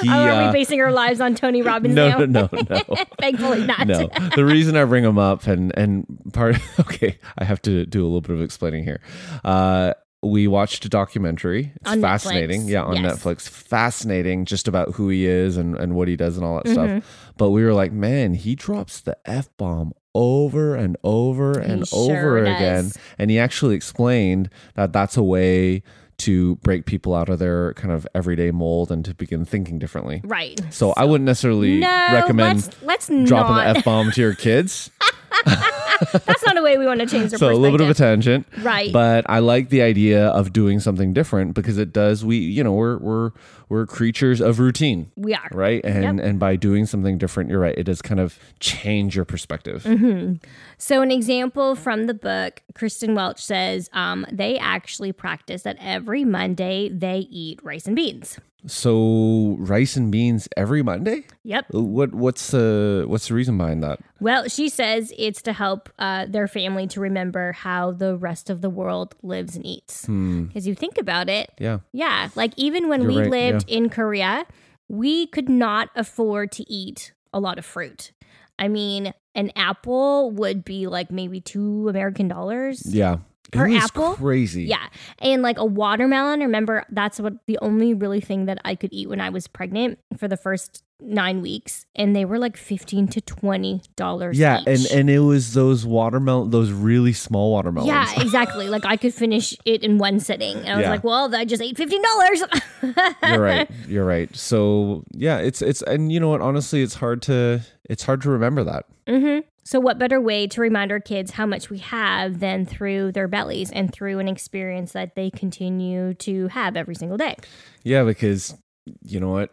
He, 0.00 0.08
oh, 0.08 0.12
are 0.12 0.30
uh, 0.30 0.46
we 0.46 0.52
basing 0.52 0.80
our 0.80 0.92
lives 0.92 1.20
on 1.20 1.34
Tony 1.34 1.60
Robbins 1.60 1.94
no, 1.94 2.08
now? 2.08 2.18
no, 2.18 2.48
no, 2.52 2.62
no. 2.70 2.96
Thankfully 3.20 3.66
not. 3.66 3.86
no. 3.86 4.08
The 4.34 4.44
reason 4.44 4.76
I 4.76 4.84
bring 4.84 5.04
him 5.04 5.18
up 5.18 5.46
and 5.46 5.76
and 5.76 6.06
part 6.32 6.56
okay, 6.80 7.18
I 7.36 7.44
have 7.44 7.60
to 7.62 7.84
do 7.86 8.02
a 8.02 8.06
little 8.06 8.20
bit 8.20 8.30
of 8.30 8.40
explaining 8.40 8.84
here. 8.84 9.00
Uh 9.44 9.94
we 10.26 10.46
watched 10.48 10.84
a 10.84 10.88
documentary. 10.88 11.72
It's 11.76 11.90
On 11.90 11.98
Netflix. 11.98 12.02
fascinating. 12.02 12.68
Yeah, 12.68 12.82
on 12.84 13.02
Yes. 13.02 13.16
Netflix. 13.22 13.48
Fascinating 13.48 14.44
just 14.44 14.68
about 14.68 14.94
who 14.94 15.08
he 15.08 15.26
is 15.26 15.56
and, 15.56 15.76
and 15.76 15.94
what 15.94 16.08
he 16.08 16.16
does 16.16 16.36
and 16.36 16.44
all 16.46 16.56
that 16.56 16.64
Mm-hmm. 16.66 16.98
stuff. 17.00 17.32
But 17.36 17.50
we 17.50 17.62
were 17.64 17.72
like, 17.74 17.92
man, 17.92 18.34
he 18.34 18.54
drops 18.54 19.00
the 19.00 19.16
F 19.24 19.48
bomb 19.56 19.92
over 20.14 20.74
and 20.74 20.96
over 21.04 21.58
and 21.58 21.86
sure 21.86 22.16
over 22.16 22.38
again. 22.44 22.84
does. 22.84 22.98
And 23.18 23.30
he 23.30 23.38
actually 23.38 23.74
explained 23.76 24.48
that 24.74 24.92
that's 24.92 25.16
a 25.16 25.22
way 25.22 25.82
to 26.18 26.56
break 26.56 26.86
people 26.86 27.14
out 27.14 27.28
of 27.28 27.38
their 27.38 27.74
kind 27.74 27.92
of 27.92 28.06
everyday 28.14 28.50
mold 28.50 28.90
and 28.90 29.04
to 29.04 29.14
begin 29.14 29.44
thinking 29.44 29.78
differently. 29.78 30.22
Right. 30.24 30.58
So, 30.70 30.94
I 30.96 31.04
wouldn't 31.04 31.26
necessarily 31.26 31.78
No, 31.80 32.08
recommend 32.12 32.62
let's, 32.82 33.08
let's 33.10 33.28
dropping 33.28 33.56
not. 33.56 33.72
the 33.74 33.78
F 33.80 33.84
bomb 33.84 34.10
to 34.12 34.20
your 34.22 34.34
kids. 34.34 34.90
That's 35.46 36.44
not 36.44 36.56
a 36.56 36.62
way 36.62 36.78
we 36.78 36.86
want 36.86 37.00
to 37.00 37.06
change 37.06 37.30
their 37.30 37.38
so 37.38 37.50
a 37.50 37.54
little 37.54 37.78
bit 37.78 37.84
of 37.84 37.90
a 37.90 37.94
tangent. 37.94 38.46
Right. 38.58 38.92
But 38.92 39.28
I 39.28 39.38
like 39.38 39.70
the 39.70 39.82
idea 39.82 40.26
of 40.28 40.52
doing 40.52 40.80
something 40.80 41.12
different 41.12 41.54
because 41.54 41.78
it 41.78 41.92
does 41.92 42.24
we 42.24 42.36
you 42.36 42.62
know, 42.62 42.72
we're 42.72 42.98
we're 42.98 43.30
we're 43.68 43.86
creatures 43.86 44.40
of 44.40 44.58
routine. 44.58 45.10
We 45.16 45.34
are. 45.34 45.48
Right? 45.50 45.84
And 45.84 46.20
and 46.20 46.38
by 46.38 46.56
doing 46.56 46.86
something 46.86 47.18
different, 47.18 47.50
you're 47.50 47.60
right, 47.60 47.76
it 47.76 47.84
does 47.84 48.02
kind 48.02 48.20
of 48.20 48.38
change 48.60 49.16
your 49.16 49.24
perspective. 49.24 49.82
Mm-hmm. 49.84 50.34
So, 50.78 51.02
an 51.02 51.10
example 51.10 51.74
from 51.74 52.04
the 52.04 52.14
book, 52.14 52.62
Kristen 52.74 53.14
Welch 53.14 53.42
says 53.42 53.88
um, 53.92 54.26
they 54.30 54.58
actually 54.58 55.12
practice 55.12 55.62
that 55.62 55.76
every 55.80 56.24
Monday 56.24 56.88
they 56.88 57.20
eat 57.30 57.60
rice 57.62 57.86
and 57.86 57.96
beans. 57.96 58.38
So 58.66 59.56
rice 59.58 59.96
and 59.96 60.10
beans 60.10 60.48
every 60.56 60.82
Monday? 60.82 61.24
Yep. 61.44 61.66
What 61.70 62.14
what's 62.14 62.50
the 62.50 63.04
what's 63.06 63.28
the 63.28 63.34
reason 63.34 63.56
behind 63.58 63.82
that? 63.82 64.00
Well, 64.20 64.48
she 64.48 64.68
says 64.68 65.12
it's 65.16 65.42
to 65.42 65.52
help 65.52 65.88
uh, 65.98 66.26
their 66.26 66.48
family 66.48 66.86
to 66.88 67.00
remember 67.00 67.52
how 67.52 67.92
the 67.92 68.16
rest 68.16 68.50
of 68.50 68.62
the 68.62 68.70
world 68.70 69.14
lives 69.22 69.54
and 69.56 69.64
eats. 69.64 70.06
Because 70.06 70.66
you 70.66 70.74
think 70.74 70.98
about 70.98 71.28
it, 71.28 71.50
Yeah. 71.58 71.78
yeah, 71.92 72.30
like 72.34 72.52
even 72.56 72.88
when 72.88 73.02
You're 73.02 73.12
we 73.12 73.18
right, 73.20 73.30
lived 73.30 73.64
in 73.68 73.88
Korea, 73.88 74.46
we 74.88 75.26
could 75.26 75.48
not 75.48 75.90
afford 75.94 76.50
to 76.52 76.64
eat 76.72 77.12
a 77.32 77.38
lot 77.40 77.58
of 77.58 77.64
fruit. 77.64 78.12
I 78.58 78.68
mean, 78.68 79.12
an 79.34 79.52
apple 79.54 80.30
would 80.32 80.64
be 80.64 80.86
like 80.86 81.10
maybe 81.10 81.40
two 81.40 81.88
American 81.88 82.26
dollars. 82.26 82.82
Yeah. 82.86 83.18
Was 83.54 83.84
apple? 83.84 84.14
crazy. 84.14 84.64
Yeah. 84.64 84.86
And 85.18 85.42
like 85.42 85.58
a 85.58 85.64
watermelon, 85.64 86.40
remember 86.40 86.84
that's 86.90 87.20
what 87.20 87.34
the 87.46 87.58
only 87.62 87.94
really 87.94 88.20
thing 88.20 88.46
that 88.46 88.58
I 88.64 88.74
could 88.74 88.92
eat 88.92 89.08
when 89.08 89.20
I 89.20 89.30
was 89.30 89.46
pregnant 89.46 89.98
for 90.18 90.28
the 90.28 90.36
first 90.36 90.82
nine 91.00 91.42
weeks. 91.42 91.84
And 91.94 92.16
they 92.16 92.24
were 92.24 92.38
like 92.38 92.56
fifteen 92.56 93.06
to 93.08 93.20
twenty 93.20 93.82
dollars. 93.96 94.38
Yeah, 94.38 94.60
each. 94.62 94.66
and 94.66 94.86
and 95.00 95.10
it 95.10 95.20
was 95.20 95.52
those 95.54 95.84
watermelon 95.86 96.50
those 96.50 96.70
really 96.72 97.12
small 97.12 97.52
watermelons. 97.52 97.88
yeah, 97.88 98.10
exactly. 98.20 98.68
Like 98.68 98.84
I 98.86 98.96
could 98.96 99.14
finish 99.14 99.54
it 99.64 99.82
in 99.84 99.98
one 99.98 100.20
sitting. 100.20 100.56
And 100.56 100.68
I 100.68 100.76
was 100.76 100.82
Yeah. 100.84 100.90
like, 100.90 101.04
well, 101.04 101.34
I 101.34 101.44
just 101.44 101.62
ate 101.62 101.76
fifteen 101.76 102.02
dollars. 102.02 102.42
you're 103.22 103.40
right 103.40 103.70
you're 103.88 104.04
right 104.04 104.34
so 104.36 105.02
yeah 105.12 105.38
it's 105.38 105.62
it's 105.62 105.80
and 105.82 106.12
you 106.12 106.20
know 106.20 106.28
what 106.28 106.40
honestly 106.42 106.82
it's 106.82 106.94
hard 106.94 107.22
to 107.22 107.60
it's 107.88 108.04
hard 108.04 108.20
to 108.20 108.28
remember 108.30 108.62
that 108.62 108.84
hmm 109.08 109.38
So, 109.66 109.80
what 109.80 109.98
better 109.98 110.20
way 110.20 110.46
to 110.46 110.60
remind 110.60 110.92
our 110.92 111.00
kids 111.00 111.32
how 111.32 111.44
much 111.44 111.70
we 111.70 111.78
have 111.78 112.38
than 112.38 112.64
through 112.66 113.10
their 113.12 113.26
bellies 113.26 113.72
and 113.72 113.92
through 113.92 114.20
an 114.20 114.28
experience 114.28 114.92
that 114.92 115.16
they 115.16 115.28
continue 115.28 116.14
to 116.14 116.46
have 116.48 116.76
every 116.76 116.94
single 116.94 117.18
day? 117.18 117.34
yeah 117.82 118.04
because 118.04 118.56
you 119.02 119.18
know 119.18 119.30
what 119.30 119.50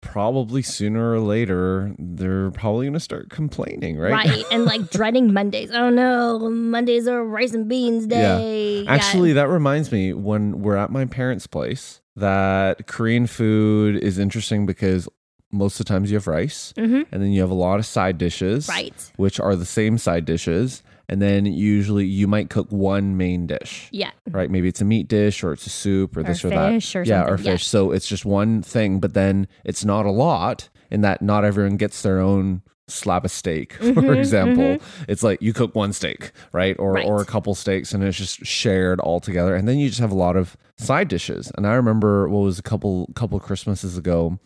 probably 0.00 0.62
sooner 0.62 1.12
or 1.12 1.20
later 1.20 1.94
they're 1.98 2.50
probably 2.50 2.86
going 2.86 2.92
to 2.94 2.98
start 3.00 3.30
complaining 3.30 3.96
right, 3.98 4.12
Right. 4.26 4.44
And 4.50 4.64
like 4.64 4.90
dreading 4.90 5.32
Mondays. 5.32 5.70
Oh 5.70 5.90
no, 5.90 6.50
Mondays 6.50 7.06
are 7.06 7.22
rice 7.22 7.52
and 7.52 7.68
beans 7.68 8.06
day. 8.06 8.82
Yeah. 8.82 8.90
actually 8.90 9.34
that 9.34 9.48
reminds 9.48 9.92
me 9.92 10.12
when 10.12 10.60
we're 10.62 10.76
at 10.76 10.90
my 10.90 11.04
parents 11.04 11.46
place 11.46 12.00
that 12.16 12.86
korean 12.86 13.26
food 13.26 13.96
is 14.02 14.18
interesting 14.18 14.66
because 14.66 15.08
most 15.52 15.78
of 15.78 15.86
the 15.86 15.92
times 15.92 16.10
you 16.10 16.16
have 16.16 16.26
rice 16.26 16.72
Mhm. 16.76 17.06
and 17.12 17.22
then 17.22 17.30
you 17.32 17.40
have 17.42 17.50
a 17.50 17.54
lot 17.54 17.78
of 17.78 17.86
side 17.86 18.18
dishes 18.18 18.68
Right. 18.68 18.94
which 19.16 19.38
are 19.38 19.54
the 19.54 19.66
same 19.66 19.98
side 19.98 20.24
dishes 20.24 20.82
and 21.08 21.20
then 21.20 21.44
usually 21.46 22.06
you 22.06 22.26
might 22.26 22.48
cook 22.48 22.70
one 22.72 23.16
main 23.16 23.46
dish 23.46 23.88
Yeah. 23.92 24.10
right? 24.30 24.50
Maybe 24.50 24.68
it's 24.68 24.80
a 24.80 24.84
meat 24.86 25.08
dish 25.08 25.44
or 25.44 25.52
it's 25.52 25.66
a 25.66 25.70
soup 25.70 26.16
or, 26.16 26.22
this 26.22 26.44
or 26.44 26.48
that. 26.50 26.94
or 26.96 27.02
yeah, 27.04 27.22
or 27.24 27.28
something, 27.28 27.44
yeah. 27.46 27.52
fish. 27.52 27.66
So 27.66 27.92
it's 27.92 28.06
just 28.08 28.24
one 28.24 28.62
thing, 28.62 28.98
but 28.98 29.12
then 29.14 29.46
it's 29.64 29.84
not 29.84 30.06
a 30.06 30.10
lot 30.10 30.68
in 30.90 31.02
that 31.02 31.20
not 31.20 31.44
everyone 31.44 31.76
gets 31.76 32.00
their 32.02 32.18
own 32.20 32.62
slab 32.88 33.24
of 33.24 33.30
steak, 33.30 33.72
for 33.78 33.92
Mhm, 33.92 34.16
example. 34.18 34.78
It's 35.08 35.22
like 35.22 35.40
you 35.42 35.52
cook 35.52 35.74
one 35.74 35.92
steak, 35.92 36.32
right? 36.52 36.76
Or 36.78 36.92
Right. 36.94 37.04
or 37.06 37.20
a 37.20 37.24
couple 37.26 37.54
steaks 37.54 37.92
and 37.92 38.02
it's 38.02 38.16
just 38.18 38.44
shared 38.46 38.98
all 39.00 39.20
together. 39.20 39.54
And 39.54 39.68
then 39.68 39.78
you 39.78 39.88
just 39.88 40.00
have 40.00 40.12
a 40.12 40.16
lot 40.16 40.36
of 40.36 40.56
side 40.78 41.08
dishes. 41.08 41.50
And 41.56 41.66
I 41.66 41.74
remember 41.74 42.28
what 42.28 42.40
was 42.40 42.58
a 42.58 42.62
couple 42.62 43.10
couple 43.14 43.38
Christmases 43.40 43.96
ago 43.98 44.38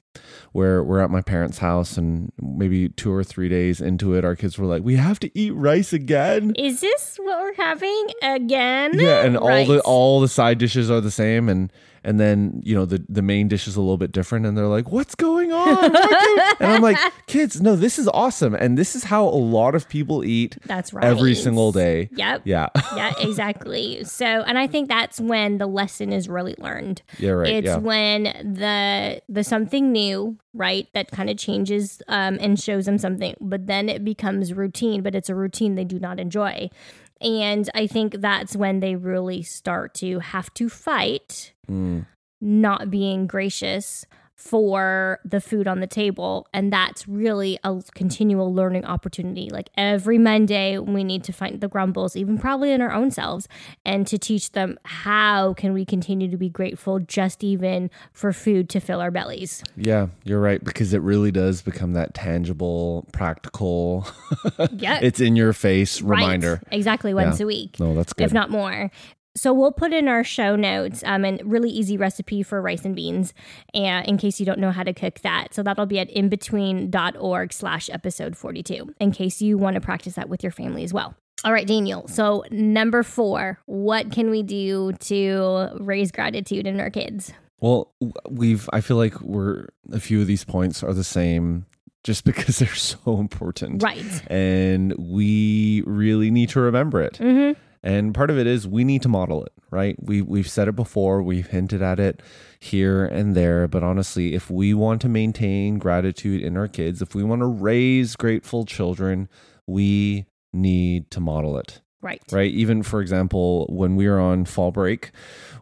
where 0.57 0.83
we're 0.83 1.01
at 1.01 1.11
my 1.11 1.21
parents' 1.21 1.59
house 1.59 1.99
and 1.99 2.33
maybe 2.41 2.89
two 2.89 3.13
or 3.13 3.23
three 3.23 3.47
days 3.49 3.79
into 3.79 4.15
it, 4.15 4.25
our 4.25 4.35
kids 4.35 4.59
were 4.59 4.65
like, 4.65 4.83
We 4.83 4.97
have 4.97 5.21
to 5.21 5.39
eat 5.39 5.51
rice 5.51 5.93
again. 5.93 6.55
Is 6.57 6.81
this 6.81 7.19
what 7.23 7.39
we're 7.41 7.55
having 7.55 8.07
again? 8.23 8.99
Yeah, 8.99 9.23
and 9.23 9.37
all 9.37 9.67
the 9.67 9.81
all 9.83 10.21
the 10.23 10.29
side 10.29 10.57
dishes 10.57 10.91
are 10.91 11.03
the 11.03 11.11
same 11.11 11.51
and 11.51 11.71
and 12.07 12.19
then 12.19 12.63
you 12.65 12.75
know 12.75 12.87
the 12.87 13.05
the 13.09 13.21
main 13.21 13.49
dish 13.49 13.67
is 13.69 13.77
a 13.77 13.81
little 13.81 13.99
bit 13.99 14.13
different 14.13 14.47
and 14.47 14.57
they're 14.57 14.67
like 14.67 14.91
what's 14.91 15.15
going 15.15 15.53
on 15.53 15.77
What 15.93 16.57
and 16.61 16.73
i'm 16.73 16.81
like 16.81 16.97
kids 17.27 17.61
no 17.61 17.77
this 17.77 17.99
is 17.99 18.09
awesome 18.09 18.55
and 18.55 18.79
this 18.79 18.97
is 18.97 19.05
how 19.05 19.25
a 19.25 19.37
lot 19.59 19.75
of 19.75 19.89
people 19.89 20.25
eat 20.25 20.57
That's 20.65 20.95
right. 20.95 21.05
every 21.05 21.35
single 21.35 21.73
day 21.73 22.09
Yep. 22.13 22.43
yeah 22.45 22.69
yeah, 22.97 23.13
exactly. 23.21 24.05
So, 24.05 24.25
and 24.25 24.57
I 24.57 24.67
think 24.67 24.89
that's 24.89 25.21
when 25.21 25.59
the 25.59 25.67
lesson 25.67 26.13
is 26.13 26.29
really 26.29 26.55
learned. 26.59 27.03
yeah 27.19 27.31
right 27.31 27.49
it's 27.57 27.67
yeah 27.67 27.77
when 27.77 28.23
the 28.25 29.21
the 29.29 29.45
something 29.45 29.93
new, 29.93 30.39
right, 30.55 30.89
that 30.95 31.11
kind 31.11 31.29
of 31.29 31.37
changes 31.37 32.01
um, 32.09 32.39
and 32.41 32.59
shows 32.59 32.87
them 32.87 32.99
something, 32.99 33.35
but 33.41 33.67
then 33.67 33.89
it 33.89 34.05
becomes 34.05 34.53
routine. 34.55 35.03
But 35.03 35.15
it's 35.15 35.29
a 35.29 35.35
routine 35.35 35.75
they 35.75 35.85
do 35.85 35.99
not 35.99 36.19
enjoy, 36.21 36.71
and 37.21 37.69
I 37.75 37.87
think 37.87 38.21
that's 38.21 38.55
when 38.57 38.81
they 38.81 38.95
really 38.97 39.43
start 39.43 39.95
to 39.95 40.19
have 40.21 40.53
to 40.55 40.69
fight 40.69 41.53
Mm. 41.69 42.07
not 42.41 42.91
being 42.91 43.27
gracious 43.27 44.05
for 44.37 45.19
the 45.25 45.41
food 45.41 45.67
on 45.67 45.81
the 45.81 45.87
table 45.87 46.47
and 46.53 46.71
that's 46.71 47.09
really 47.09 47.59
a 47.65 47.83
continual 47.95 48.53
learning 48.53 48.85
opportunity 48.85 49.49
like 49.51 49.71
every 49.79 50.19
monday 50.19 50.79
we 50.79 51.03
need 51.03 51.25
to 51.25 51.33
find 51.33 51.63
the 51.63 51.69
grumbles 51.69 52.15
even 52.15 52.37
probably 52.37 52.71
in 52.71 52.83
our 52.83 52.93
own 52.93 53.11
selves 53.11 53.49
and 53.87 54.07
to 54.07 54.19
teach 54.19 54.53
them 54.53 54.79
how 54.85 55.55
can 55.55 55.73
we 55.73 55.87
continue 55.87 56.31
to 56.31 56.37
be 56.37 56.51
grateful 56.51 56.99
just 57.01 57.43
even 57.43 57.91
for 58.13 58.31
food 58.31 58.69
to 58.69 58.79
fill 58.79 59.01
our 59.01 59.11
bellies 59.11 59.65
yeah 59.75 60.07
you're 60.25 60.41
right 60.41 60.63
because 60.63 60.93
it 60.93 61.01
really 61.01 61.33
does 61.33 61.63
become 61.63 61.95
that 61.95 62.13
tangible 62.13 63.07
practical 63.13 64.07
yeah 64.73 65.01
it's 65.03 65.19
in 65.19 65.35
your 65.35 65.55
face 65.55 66.03
right. 66.03 66.21
reminder 66.21 66.61
exactly 66.71 67.15
once 67.15 67.41
Yeah. 67.41 67.45
a 67.45 67.47
week 67.47 67.81
no 67.81 67.95
that's 67.95 68.13
good 68.13 68.25
if 68.25 68.33
not 68.35 68.51
more. 68.51 68.91
So 69.37 69.53
we'll 69.53 69.73
put 69.73 69.93
in 69.93 70.09
our 70.09 70.25
show 70.25 70.57
notes 70.57 71.03
um, 71.07 71.25
a 71.25 71.39
really 71.45 71.71
easy 71.71 71.97
recipe 71.97 72.43
for 72.43 72.61
rice 72.61 72.85
and 72.85 72.97
beans 72.97 73.35
uh, 73.75 74.03
in 74.07 74.17
case 74.17 74.41
you 74.41 74.47
don't 74.47 74.59
know 74.59 74.73
how 74.73 74.83
to 74.83 74.95
cook 74.95 75.21
that. 75.21 75.55
So 75.55 75.63
that'll 75.63 75.87
be 75.87 75.99
at 75.99 76.11
IMbetween.org 76.11 77.53
slash 77.53 77.91
episode 77.91 78.37
42 78.37 78.95
in 78.99 79.13
case 79.13 79.43
you 79.43 79.59
want 79.59 79.75
to 79.75 79.81
practice 79.81 80.15
that 80.15 80.29
with 80.29 80.43
your 80.43 80.53
family 80.53 80.83
as 80.83 80.93
well. 80.93 81.15
All 81.45 81.53
right, 81.53 81.67
Daniel. 81.67 82.09
So 82.09 82.45
number 82.51 83.03
four, 83.03 83.61
what 83.67 84.11
can 84.11 84.31
we 84.31 84.43
do 84.43 84.93
to 85.01 85.69
raise 85.79 86.11
gratitude 86.11 86.67
in 86.67 86.81
our 86.81 86.91
kids? 86.91 87.31
Well, 87.61 87.93
we've 88.29 88.69
I 88.73 88.81
feel 88.81 88.97
like 88.97 89.21
we're 89.21 89.67
a 89.93 90.01
few 90.01 90.21
of 90.21 90.27
these 90.27 90.45
points 90.45 90.83
are 90.83 90.95
the 90.95 91.05
same 91.05 91.67
just 92.05 92.25
because 92.25 92.59
they're 92.59 92.75
so 92.75 93.19
important. 93.19 93.83
Right. 93.83 94.31
And 94.31 94.95
we 94.99 95.83
really 95.87 96.31
need 96.31 96.49
to 96.51 96.61
remember 96.61 97.03
it. 97.03 97.15
Mm-hmm. 97.15 97.61
And 97.87 98.13
part 98.13 98.31
of 98.31 98.39
it 98.39 98.49
is 98.49 98.67
we 98.67 98.83
need 98.83 99.03
to 99.03 99.09
model 99.09 99.45
it, 99.45 99.53
right? 99.71 99.95
We 100.03 100.21
we've 100.21 100.51
said 100.51 100.67
it 100.67 100.75
before, 100.75 101.23
we've 101.23 101.47
hinted 101.47 101.83
at 101.83 102.01
it 102.01 102.21
here 102.59 103.05
and 103.07 103.37
there, 103.37 103.69
but 103.69 103.85
honestly, 103.85 104.35
if 104.35 104.51
we 104.51 104.75
want 104.75 105.01
to 105.03 105.09
maintain 105.09 105.79
gratitude 105.79 106.43
in 106.43 106.57
our 106.57 106.67
kids, 106.67 107.01
if 107.01 107.15
we 107.15 107.23
want 107.23 107.43
to 107.43 107.47
raise 107.47 108.17
grateful 108.17 108.65
children, 108.65 109.29
we 109.69 110.27
need 110.53 111.13
to 111.13 111.21
model 111.21 111.57
it 111.59 111.81
Right. 112.03 112.21
right? 112.33 112.51
Even 112.51 112.83
for 112.83 113.01
example, 113.01 113.67
when 113.69 113.95
we 113.95 114.09
were 114.09 114.19
on 114.19 114.47
fall 114.47 114.73
break, 114.73 115.13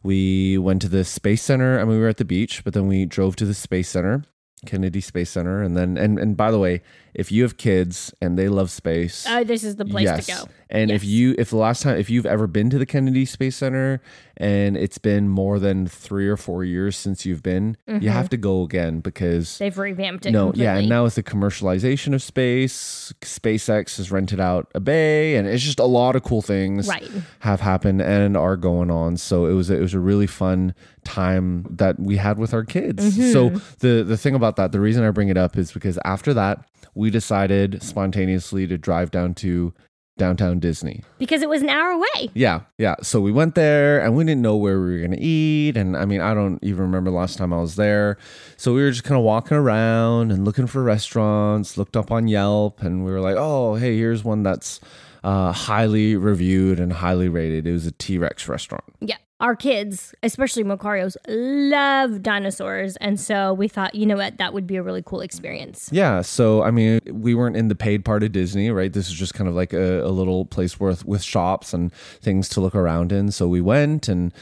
we 0.03 0.57
went 0.57 0.81
to 0.81 0.89
the 0.89 1.05
Space 1.05 1.43
Center. 1.43 1.79
I 1.79 1.85
mean, 1.85 1.97
we 1.97 1.99
were 1.99 2.09
at 2.09 2.17
the 2.17 2.25
beach, 2.25 2.65
but 2.65 2.73
then 2.73 2.87
we 2.87 3.05
drove 3.05 3.37
to 3.37 3.45
the 3.45 3.55
Space 3.55 3.91
Center, 3.91 4.25
Kennedy 4.65 5.01
Space 5.01 5.31
Center, 5.31 5.63
and 5.63 5.77
then 5.77 5.97
and 5.97 6.19
and 6.19 6.37
by 6.37 6.51
the 6.51 6.59
way, 6.59 6.83
if 7.15 7.31
you 7.31 7.43
have 7.43 7.57
kids 7.57 8.13
and 8.21 8.39
they 8.39 8.49
love 8.49 8.71
space, 8.71 9.27
Oh, 9.29 9.45
this 9.45 9.63
is 9.65 9.77
the 9.77 9.85
place 9.85 10.05
yes. 10.05 10.27
to 10.27 10.33
go. 10.33 10.45
And 10.71 10.91
if 10.91 11.05
you 11.05 11.35
if 11.39 11.51
the 11.51 11.57
last 11.57 11.83
time 11.83 11.97
if 11.99 12.11
you've 12.11 12.27
ever 12.27 12.47
been 12.47 12.71
to 12.71 12.79
the 12.79 12.87
Kennedy 12.87 13.25
Space 13.25 13.57
Center 13.57 14.01
and 14.37 14.77
it's 14.77 14.99
been 14.99 15.29
more 15.29 15.61
than 15.61 15.87
three 15.87 16.27
or 16.29 16.37
four 16.37 16.65
years 16.65 16.97
since 16.97 17.25
you've 17.25 17.43
been, 17.43 17.77
you 17.87 17.95
mm-hmm. 17.95 18.07
have 18.09 18.29
to 18.31 18.37
go 18.37 18.63
again 18.63 18.99
because 18.99 19.59
They've 19.59 19.77
revamped 19.79 20.27
it. 20.27 20.33
no, 20.33 20.47
completely. 20.47 20.65
yeah, 20.65 20.77
and 20.79 20.89
now 20.89 21.05
with 21.05 21.15
the 21.15 21.23
commercialization 21.23 22.15
of 22.15 22.23
space, 22.23 23.13
SpaceX 23.21 23.99
has 23.99 24.11
rented 24.11 24.41
out 24.41 24.69
a 24.75 24.81
bay, 24.81 25.37
and 25.37 25.47
it's 25.47 25.63
just 25.63 25.79
a 25.79 25.85
lot 25.85 26.17
of 26.17 26.25
cool 26.25 26.43
things 26.43 26.89
Right. 26.89 27.09
have 27.41 27.61
happened 27.61 28.03
and 28.03 28.37
are 28.37 28.57
going 28.57 28.91
on. 28.91 29.17
So 29.17 29.47
it 29.47 29.53
was 29.53 29.71
a, 29.71 29.77
it 29.77 29.81
was 29.81 29.95
a 29.95 30.01
really 30.01 30.27
fun 30.27 30.75
time 31.05 31.67
that 31.71 31.99
we 32.01 32.17
had 32.17 32.39
with 32.39 32.53
our 32.55 32.65
kids. 32.65 33.17
So 33.33 33.51
the 33.81 34.05
the 34.07 34.17
thing 34.17 34.35
about 34.35 34.57
that, 34.57 34.73
the 34.73 34.81
reason 34.81 35.05
I 35.05 35.11
bring 35.11 35.29
it 35.29 35.37
up 35.37 35.57
is 35.57 35.73
because 35.73 35.99
after 36.05 36.35
that, 36.35 36.65
we 36.95 37.11
decided 37.11 37.83
spontaneously 37.83 38.67
to 38.67 38.79
drive 38.79 39.11
down 39.11 39.35
to 39.35 39.73
downtown 40.17 40.61
Disney. 40.61 41.03
because 41.19 41.43
it 41.43 41.49
was 41.49 41.61
an 41.61 41.69
hour 41.69 41.91
away. 41.91 42.31
Yeah, 42.35 42.61
yeah. 42.79 42.95
So 43.03 43.21
we 43.21 43.33
went 43.33 43.57
there 43.57 43.99
and 44.01 44.15
we 44.15 44.23
didn't 44.23 44.43
know 44.43 44.55
where 44.57 44.81
we 44.81 44.93
were 44.93 44.99
going 44.99 45.11
to 45.11 45.21
eat. 45.21 45.77
And 45.77 45.97
I 45.97 46.05
mean, 46.05 46.21
I 46.21 46.35
don't 46.35 46.63
even 46.63 46.83
remember 46.83 47.11
the 47.11 47.17
last 47.17 47.37
time 47.37 47.53
I 47.53 47.59
was 47.61 47.75
there. 47.75 48.17
So 48.57 48.73
we 48.75 48.83
were 48.83 48.91
just 48.93 49.03
kind 49.03 49.19
of 49.19 49.25
walking 49.25 49.57
around 49.57 50.31
and 50.31 50.45
looking 50.45 50.69
for 50.69 50.85
restaurants, 50.85 51.77
looked 51.77 51.97
up 51.97 52.13
on 52.13 52.29
Yelp, 52.29 52.81
and 52.81 53.05
we 53.05 53.11
were 53.11 53.21
like, 53.21 53.35
oh, 53.37 53.75
hey, 53.75 53.97
here's 53.97 54.23
one 54.23 54.45
that's 54.45 54.79
uh, 55.25 55.51
highly 55.51 56.15
reviewed 56.15 56.79
and 56.79 56.93
highly 56.93 57.29
rated. 57.29 57.67
It 57.67 57.73
was 57.73 57.87
a 57.87 57.93
T 57.93 58.17
Rex 58.17 58.49
restaurant. 58.49 58.85
Yeah. 59.01 59.17
Our 59.41 59.57
kids, 59.57 60.15
especially 60.23 60.63
Macarios, 60.63 61.17
love 61.27 62.23
dinosaurs. 62.23 62.97
And 62.97 63.19
so 63.19 63.53
we 63.53 63.67
thought, 63.67 63.95
you 63.95 64.07
know 64.07 64.17
what, 64.17 64.39
that 64.39 64.55
would 64.55 64.67
be 64.67 64.77
a 64.77 64.83
really 64.83 65.03
cool 65.05 65.21
experience. 65.21 65.89
Yeah. 65.93 66.23
So, 66.23 66.63
I 66.63 66.71
mean, 66.71 67.01
we 67.07 67.35
weren't 67.35 67.57
in 67.57 67.69
the 67.69 67.75
paid 67.75 68.05
part 68.05 68.23
of 68.23 68.33
Disney, 68.33 68.71
right? 68.71 68.93
This 68.93 69.09
is 69.09 69.15
just 69.15 69.35
kind 69.35 69.49
of 69.49 69.57
like 69.57 69.73
a, 69.73 70.05
a 70.05 70.09
little 70.09 70.45
place 70.45 70.79
worth 70.79 71.05
with 71.05 71.23
shops 71.23 71.75
and 71.75 71.93
things 71.93 72.49
to 72.51 72.61
look 72.61 72.77
around 72.77 73.11
in. 73.11 73.33
So 73.33 73.49
we 73.49 73.61
went 73.61 74.09
and 74.09 74.33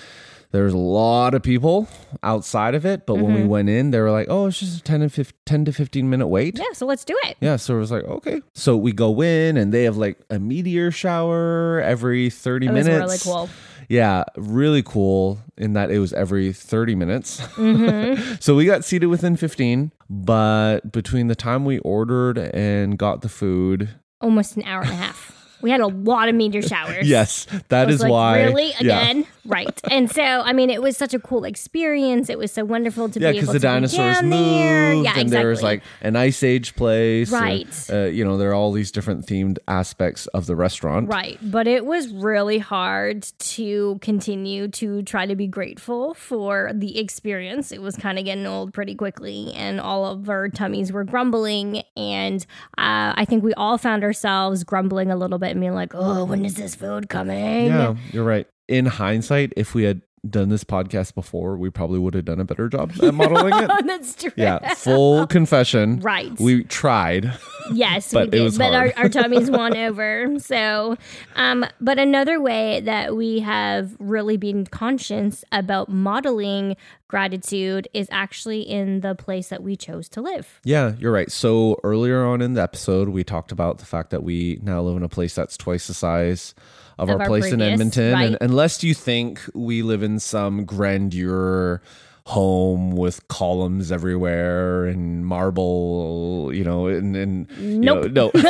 there's 0.53 0.75
a 0.75 0.79
lot 0.79 1.35
of 1.35 1.43
people 1.43 1.89
outside 2.23 2.75
of 2.75 2.85
it. 2.85 3.07
But 3.07 3.15
when 3.15 3.33
we 3.33 3.41
mm-hmm. 3.41 3.49
went 3.49 3.69
in, 3.71 3.91
they 3.91 4.01
were 4.01 4.11
like, 4.11 4.27
oh, 4.29 4.47
it's 4.47 4.61
just 4.61 4.81
a 4.81 4.83
10, 4.83 5.03
and 5.03 5.13
15, 5.13 5.39
10 5.47 5.65
to 5.65 5.73
15 5.73 6.11
minute 6.11 6.29
wait. 6.29 6.59
Yeah, 6.59 6.73
so 6.75 6.85
let's 6.85 7.05
do 7.05 7.17
it. 7.25 7.39
Yeah, 7.41 7.57
so 7.57 7.77
it 7.77 7.79
was 7.79 7.91
like, 7.91 8.05
okay. 8.05 8.43
So 8.55 8.77
we 8.77 8.93
go 8.93 9.23
in 9.23 9.57
and 9.57 9.73
they 9.73 9.85
have 9.85 9.97
like 9.97 10.19
a 10.29 10.39
meteor 10.39 10.91
shower 10.91 11.81
every 11.81 12.29
30 12.29 12.67
It 12.67 12.73
was 12.73 12.85
minutes. 12.85 13.01
really 13.01 13.19
cool. 13.19 13.51
Yeah, 13.93 14.25
really 14.39 14.83
cool 14.83 15.41
in 15.59 15.75
that 15.75 15.91
it 15.91 15.99
was 15.99 16.15
every 16.15 16.55
30 16.55 16.95
minutes. 16.95 17.43
Mm-hmm. 17.43 18.37
so 18.41 18.55
we 18.57 18.65
got 18.65 18.87
seated 18.87 19.09
within 19.09 19.37
15, 19.37 19.93
but 20.09 20.91
between 20.91 21.27
the 21.27 21.35
time 21.35 21.67
we 21.67 21.79
ordered 21.81 22.39
and 22.39 22.99
got 22.99 23.21
the 23.21 23.29
food, 23.29 23.91
Almost 24.23 24.57
an 24.57 24.63
hour 24.63 24.81
and 24.81 24.93
a 24.93 24.95
half. 24.95 25.59
We 25.61 25.71
had 25.71 25.81
a 25.81 25.89
lot 25.89 26.31
of 26.31 26.35
meteor 26.35 26.63
showers. 26.63 27.07
yes, 27.07 27.47
that 27.69 27.91
is 27.91 28.01
like, 28.01 28.11
why. 28.11 28.43
Really? 28.45 28.73
Yeah. 28.81 29.25
Right. 29.45 29.81
And 29.91 30.11
so, 30.11 30.23
I 30.23 30.53
mean, 30.53 30.71
it 30.71 30.81
was 30.81 30.97
such 30.97 31.15
a 31.15 31.19
cool 31.19 31.45
experience. 31.45 32.31
It 32.31 32.39
was 32.39 32.53
so 32.53 32.65
wonderful 32.65 33.09
to 33.09 33.19
Yeah, 33.21 33.33
be 33.33 33.41
because 33.41 33.53
the 33.53 33.59
dinosaurs 33.59 34.23
moved, 34.23 34.33
there. 34.33 34.93
Yeah, 34.95 34.99
and 34.99 35.07
exactly. 35.07 35.31
there 35.31 35.49
was 35.49 35.63
like 35.63 35.83
an 36.01 36.15
ice 36.17 36.43
age 36.43 36.77
place, 36.77 37.33
and, 37.33 37.43
Right. 37.43 37.87
uh, 37.93 38.05
you 38.05 38.25
know, 38.25 38.39
there 38.39 38.51
are 38.51 38.55
all 38.55 38.71
these 38.73 38.93
different 38.93 39.27
themed 39.27 39.59
aspects 39.67 40.29
of 40.29 40.47
the 40.47 40.55
restaurant. 40.55 41.09
Right. 41.09 41.39
But 41.43 41.67
it 41.67 41.85
was 41.87 42.09
really 42.13 42.59
hard 42.59 43.23
to 43.39 43.99
continue 44.01 44.69
to 44.69 45.03
try 45.03 45.27
to 45.27 45.35
be 45.35 45.47
grateful 45.49 46.15
for 46.15 46.71
the 46.73 46.99
experience. 46.99 47.73
It 47.73 47.83
was 47.83 47.97
kind 47.97 48.19
of 48.19 48.25
getting 48.25 48.47
old 48.47 48.73
pretty 48.73 48.95
quickly, 48.95 49.53
and 49.55 49.81
all 49.81 50.07
of 50.07 50.29
our 50.29 50.49
tummies 50.49 50.93
were 50.93 51.05
grumbling. 51.05 51.83
And 51.97 52.43
uh, 52.79 53.13
I 53.17 53.25
think 53.29 53.43
we 53.43 53.55
all 53.55 53.77
found 53.79 54.05
ourselves 54.05 54.63
grumbling 54.63 55.11
a 55.11 55.17
little 55.17 55.39
bit 55.39 55.51
and 55.51 55.61
being 55.61 55.75
like, 55.75 55.95
oh, 55.95 56.25
when 56.25 56.45
is 56.45 56.55
this 56.55 56.75
food 56.75 57.09
coming? 57.09 57.67
Yeah, 57.67 57.97
you're 58.13 58.25
right. 58.25 58.47
In 58.69 58.87
hindsight, 58.87 59.53
if 59.57 59.75
we 59.75 59.85
had 59.85 60.03
done 60.31 60.51
this 60.51 60.63
podcast 60.63 61.17
before, 61.17 61.57
we 61.57 61.69
probably 61.69 61.99
would 61.99 62.15
have 62.15 62.25
done 62.25 62.39
a 62.39 62.45
better 62.45 62.69
job 62.69 62.93
at 63.03 63.13
modeling 63.15 63.53
it. 63.55 63.71
That's 63.87 64.15
true. 64.15 64.31
Yeah, 64.37 64.75
full 64.75 65.27
confession. 65.37 65.99
Right. 65.99 66.31
We 66.39 66.63
tried. 66.63 67.33
Yes, 67.73 68.13
But 68.13 68.23
we 68.23 68.29
it 68.29 68.31
did. 68.31 68.43
was 68.45 68.57
but 68.59 68.73
our, 68.73 68.93
hard. 68.93 68.95
our 68.97 69.09
tummies 69.09 69.51
won 69.51 69.77
over. 69.77 70.39
So, 70.39 70.97
um, 71.35 71.67
but 71.81 71.99
another 71.99 72.41
way 72.41 72.81
that 72.83 73.17
we 73.17 73.41
have 73.41 73.97
really 73.99 74.37
been 74.37 74.65
conscious 74.65 75.45
about 75.51 75.89
modeling 75.89 76.77
gratitude 77.09 77.89
is 77.93 78.07
actually 78.13 78.63
in 78.63 79.01
the 79.01 79.17
place 79.17 79.49
that 79.49 79.63
we 79.63 79.75
chose 79.75 80.09
to 80.11 80.21
live. 80.23 80.61
Yeah, 80.65 80.95
you're 81.01 81.13
right. 81.13 81.33
So 81.33 81.81
earlier 81.83 82.25
on 82.25 82.41
in 82.41 82.55
the 82.55 82.63
episode, 82.63 83.09
we 83.09 83.25
talked 83.25 83.51
about 83.51 83.79
the 83.79 83.87
fact 83.87 84.11
that 84.11 84.23
we 84.23 84.61
now 84.63 84.83
live 84.83 84.97
in 84.97 85.03
a 85.03 85.09
place 85.09 85.35
that's 85.35 85.57
twice 85.57 85.89
the 85.89 85.95
size 85.95 86.55
of, 87.03 87.09
Of 87.09 87.17
our 87.17 87.21
our 87.23 87.27
place 87.29 87.53
in 87.53 87.61
Edmonton. 87.61 88.13
right. 88.13 88.27
And 88.29 88.39
unless 88.41 88.83
you 88.85 88.95
think 88.95 89.41
we 89.55 89.83
live 89.83 90.03
in 90.03 90.19
some 90.21 90.65
grandeur 90.65 91.83
home 92.25 92.93
with 92.93 93.27
columns 93.27 93.91
everywhere 93.91 94.85
and 94.85 95.27
marble, 95.27 96.53
you 96.55 96.63
know, 96.63 96.87
and, 96.87 97.17
and 97.17 97.51
you 97.59 97.81
Nope. 97.81 98.13
know, 98.13 98.31
no, 98.35 98.41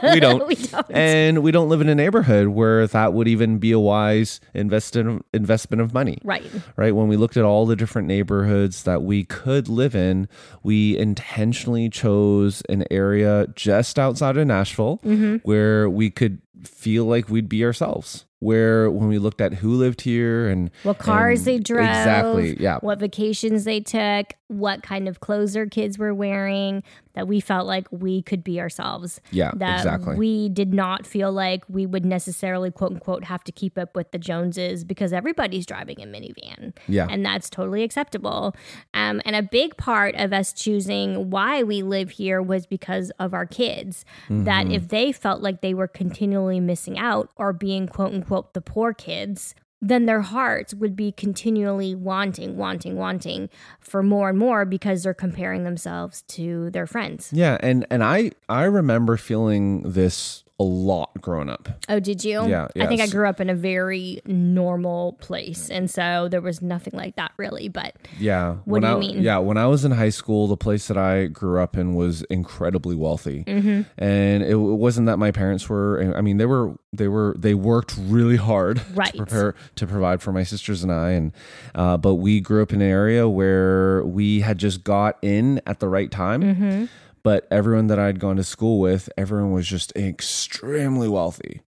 we 0.14 0.20
don't. 0.20 0.46
We 0.48 0.54
don't. 0.54 0.86
And 0.90 1.42
we 1.42 1.50
don't 1.50 1.68
live 1.68 1.80
in 1.80 1.88
a 1.88 1.94
neighborhood 1.96 2.46
where 2.48 2.86
that 2.86 3.14
would 3.14 3.26
even 3.26 3.58
be 3.58 3.72
a 3.72 3.80
wise 3.80 4.38
invest 4.54 4.94
investment 4.94 5.80
of 5.80 5.92
money 5.92 6.18
right. 6.22 6.44
right? 6.76 6.94
When 6.94 7.08
we 7.08 7.16
looked 7.16 7.36
at 7.36 7.42
all 7.44 7.66
the 7.66 7.74
different 7.74 8.06
neighborhoods 8.06 8.84
that 8.84 9.02
we 9.02 9.24
could 9.24 9.68
live 9.68 9.96
in, 9.96 10.28
we 10.62 10.96
intentionally 10.96 11.88
chose 11.90 12.62
an 12.68 12.84
area 12.92 13.48
just 13.56 13.98
outside 13.98 14.36
of 14.36 14.46
Nashville 14.46 15.00
Mm-hmm. 15.04 15.36
where 15.42 15.90
we 15.90 16.10
could 16.10 16.40
feel 16.64 17.04
like 17.04 17.28
we'd 17.28 17.48
be 17.48 17.64
ourselves. 17.64 18.24
Where 18.46 18.90
when 18.90 19.08
we 19.08 19.18
looked 19.18 19.40
at 19.40 19.54
who 19.54 19.74
lived 19.74 20.02
here 20.02 20.46
and 20.48 20.70
What 20.84 20.98
cars 20.98 21.40
and- 21.40 21.46
they 21.46 21.58
drove. 21.58 21.86
exactly, 21.88 22.56
yeah, 22.60 22.78
What 22.80 22.98
vacations 23.00 23.64
they 23.64 23.80
took, 23.80 24.34
what 24.48 24.82
kind 24.84 25.08
of 25.08 25.18
clothes 25.18 25.54
their 25.54 25.66
kids 25.66 25.98
were 25.98 26.14
wearing, 26.14 26.84
that 27.14 27.26
we 27.26 27.40
felt 27.40 27.66
like 27.66 27.88
we 27.90 28.22
could 28.22 28.44
be 28.44 28.60
ourselves. 28.60 29.20
yeah, 29.32 29.50
That 29.56 29.78
exactly, 29.78 30.14
we 30.16 30.48
did 30.48 30.72
not 30.72 31.06
feel 31.06 31.32
like 31.32 31.64
we 31.68 31.86
would 31.86 32.04
necessarily, 32.04 32.70
quote 32.70 32.92
unquote, 32.92 33.24
have 33.24 33.42
to 33.44 33.52
keep 33.52 33.76
up 33.78 33.96
with 33.96 34.10
the 34.12 34.18
Joneses 34.18 34.84
because 34.84 35.12
everybody's 35.12 35.66
driving 35.66 36.00
a 36.00 36.06
minivan. 36.06 36.72
yeah, 36.86 37.06
And 37.10 37.24
that's 37.26 37.50
totally 37.50 37.82
acceptable. 37.82 38.54
Um, 38.94 39.20
and 39.24 39.34
a 39.34 39.42
big 39.42 39.76
part 39.78 40.14
of 40.16 40.32
us 40.32 40.52
choosing 40.52 41.30
why 41.30 41.62
we 41.64 41.82
live 41.82 42.10
here 42.10 42.40
was 42.42 42.66
because 42.66 43.10
of 43.18 43.34
our 43.34 43.46
kids. 43.46 44.04
Mm-hmm. 44.28 44.44
That 44.44 44.70
if 44.70 44.88
they 44.88 45.10
felt 45.10 45.40
like 45.42 45.62
they 45.62 45.74
were 45.74 45.88
continually 45.88 46.60
missing 46.60 46.98
out 46.98 47.30
or 47.36 47.52
being, 47.52 47.88
quote 47.88 48.12
unquote, 48.12 48.35
the 48.52 48.60
poor 48.60 48.92
kids, 48.92 49.54
then 49.82 50.06
their 50.06 50.22
hearts 50.22 50.74
would 50.74 50.96
be 50.96 51.12
continually 51.12 51.94
wanting, 51.94 52.56
wanting, 52.56 52.96
wanting 52.96 53.50
for 53.78 54.02
more 54.02 54.30
and 54.30 54.38
more 54.38 54.64
because 54.64 55.02
they're 55.02 55.14
comparing 55.14 55.64
themselves 55.64 56.22
to 56.28 56.70
their 56.70 56.86
friends. 56.86 57.30
yeah. 57.32 57.58
And 57.60 57.86
and 57.90 58.02
I 58.02 58.32
I 58.48 58.64
remember 58.64 59.16
feeling 59.16 59.82
this 59.82 60.44
a 60.58 60.64
lot 60.64 61.10
growing 61.20 61.50
up. 61.50 61.68
Oh, 61.88 62.00
did 62.00 62.24
you? 62.24 62.46
Yeah, 62.48 62.68
I 62.80 62.86
think 62.86 63.02
I 63.02 63.08
grew 63.08 63.28
up 63.28 63.40
in 63.40 63.50
a 63.50 63.54
very 63.54 64.22
normal 64.24 65.12
place. 65.20 65.68
And 65.68 65.90
so 65.90 66.28
there 66.30 66.40
was 66.40 66.62
nothing 66.62 66.94
like 66.96 67.16
that 67.16 67.32
really. 67.36 67.68
But 67.68 67.94
Yeah. 68.18 68.52
What 68.64 68.66
when 68.66 68.82
do 68.82 68.88
you 68.88 68.94
I, 68.94 68.98
mean? 68.98 69.22
Yeah. 69.22 69.38
When 69.38 69.58
I 69.58 69.66
was 69.66 69.84
in 69.84 69.92
high 69.92 70.08
school, 70.08 70.46
the 70.48 70.56
place 70.56 70.88
that 70.88 70.96
I 70.96 71.26
grew 71.26 71.60
up 71.60 71.76
in 71.76 71.94
was 71.94 72.22
incredibly 72.30 72.96
wealthy. 72.96 73.44
Mm-hmm. 73.46 73.82
And 73.98 74.42
it, 74.42 74.52
it 74.52 74.56
wasn't 74.56 75.08
that 75.08 75.18
my 75.18 75.30
parents 75.30 75.68
were, 75.68 76.14
I 76.16 76.22
mean, 76.22 76.38
they 76.38 76.46
were, 76.46 76.74
they 76.90 77.08
were, 77.08 77.34
they 77.38 77.52
worked 77.52 77.94
really 77.98 78.36
hard 78.36 78.80
Right. 78.94 79.12
to 79.12 79.18
prepare, 79.18 79.54
to 79.74 79.86
provide 79.86 80.22
for 80.22 80.32
my 80.32 80.42
sisters 80.42 80.82
and 80.82 80.90
I. 80.90 81.10
And, 81.10 81.32
uh, 81.74 81.98
but 81.98 82.14
we 82.14 82.40
grew 82.40 82.62
up 82.62 82.72
in 82.72 82.80
an 82.80 82.88
area 82.88 83.28
where 83.28 84.02
we 84.06 84.40
had 84.40 84.56
just 84.56 84.84
got 84.84 85.18
in 85.20 85.60
at 85.66 85.80
the 85.80 85.88
right 85.88 86.10
time. 86.10 86.42
Mm-hmm. 86.42 86.84
But 87.26 87.48
everyone 87.50 87.88
that 87.88 87.98
I'd 87.98 88.20
gone 88.20 88.36
to 88.36 88.44
school 88.44 88.78
with, 88.78 89.10
everyone 89.18 89.50
was 89.50 89.66
just 89.66 89.92
extremely 89.96 91.08
wealthy 91.08 91.62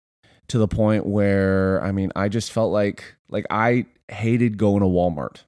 to 0.49 0.59
the 0.59 0.67
point 0.67 1.07
where 1.07 1.81
I 1.83 1.91
mean, 1.91 2.11
I 2.15 2.29
just 2.29 2.51
felt 2.51 2.71
like 2.71 3.15
like 3.27 3.47
I 3.49 3.87
hated 4.07 4.59
going 4.59 4.81
to 4.81 4.85
Walmart. 4.85 5.45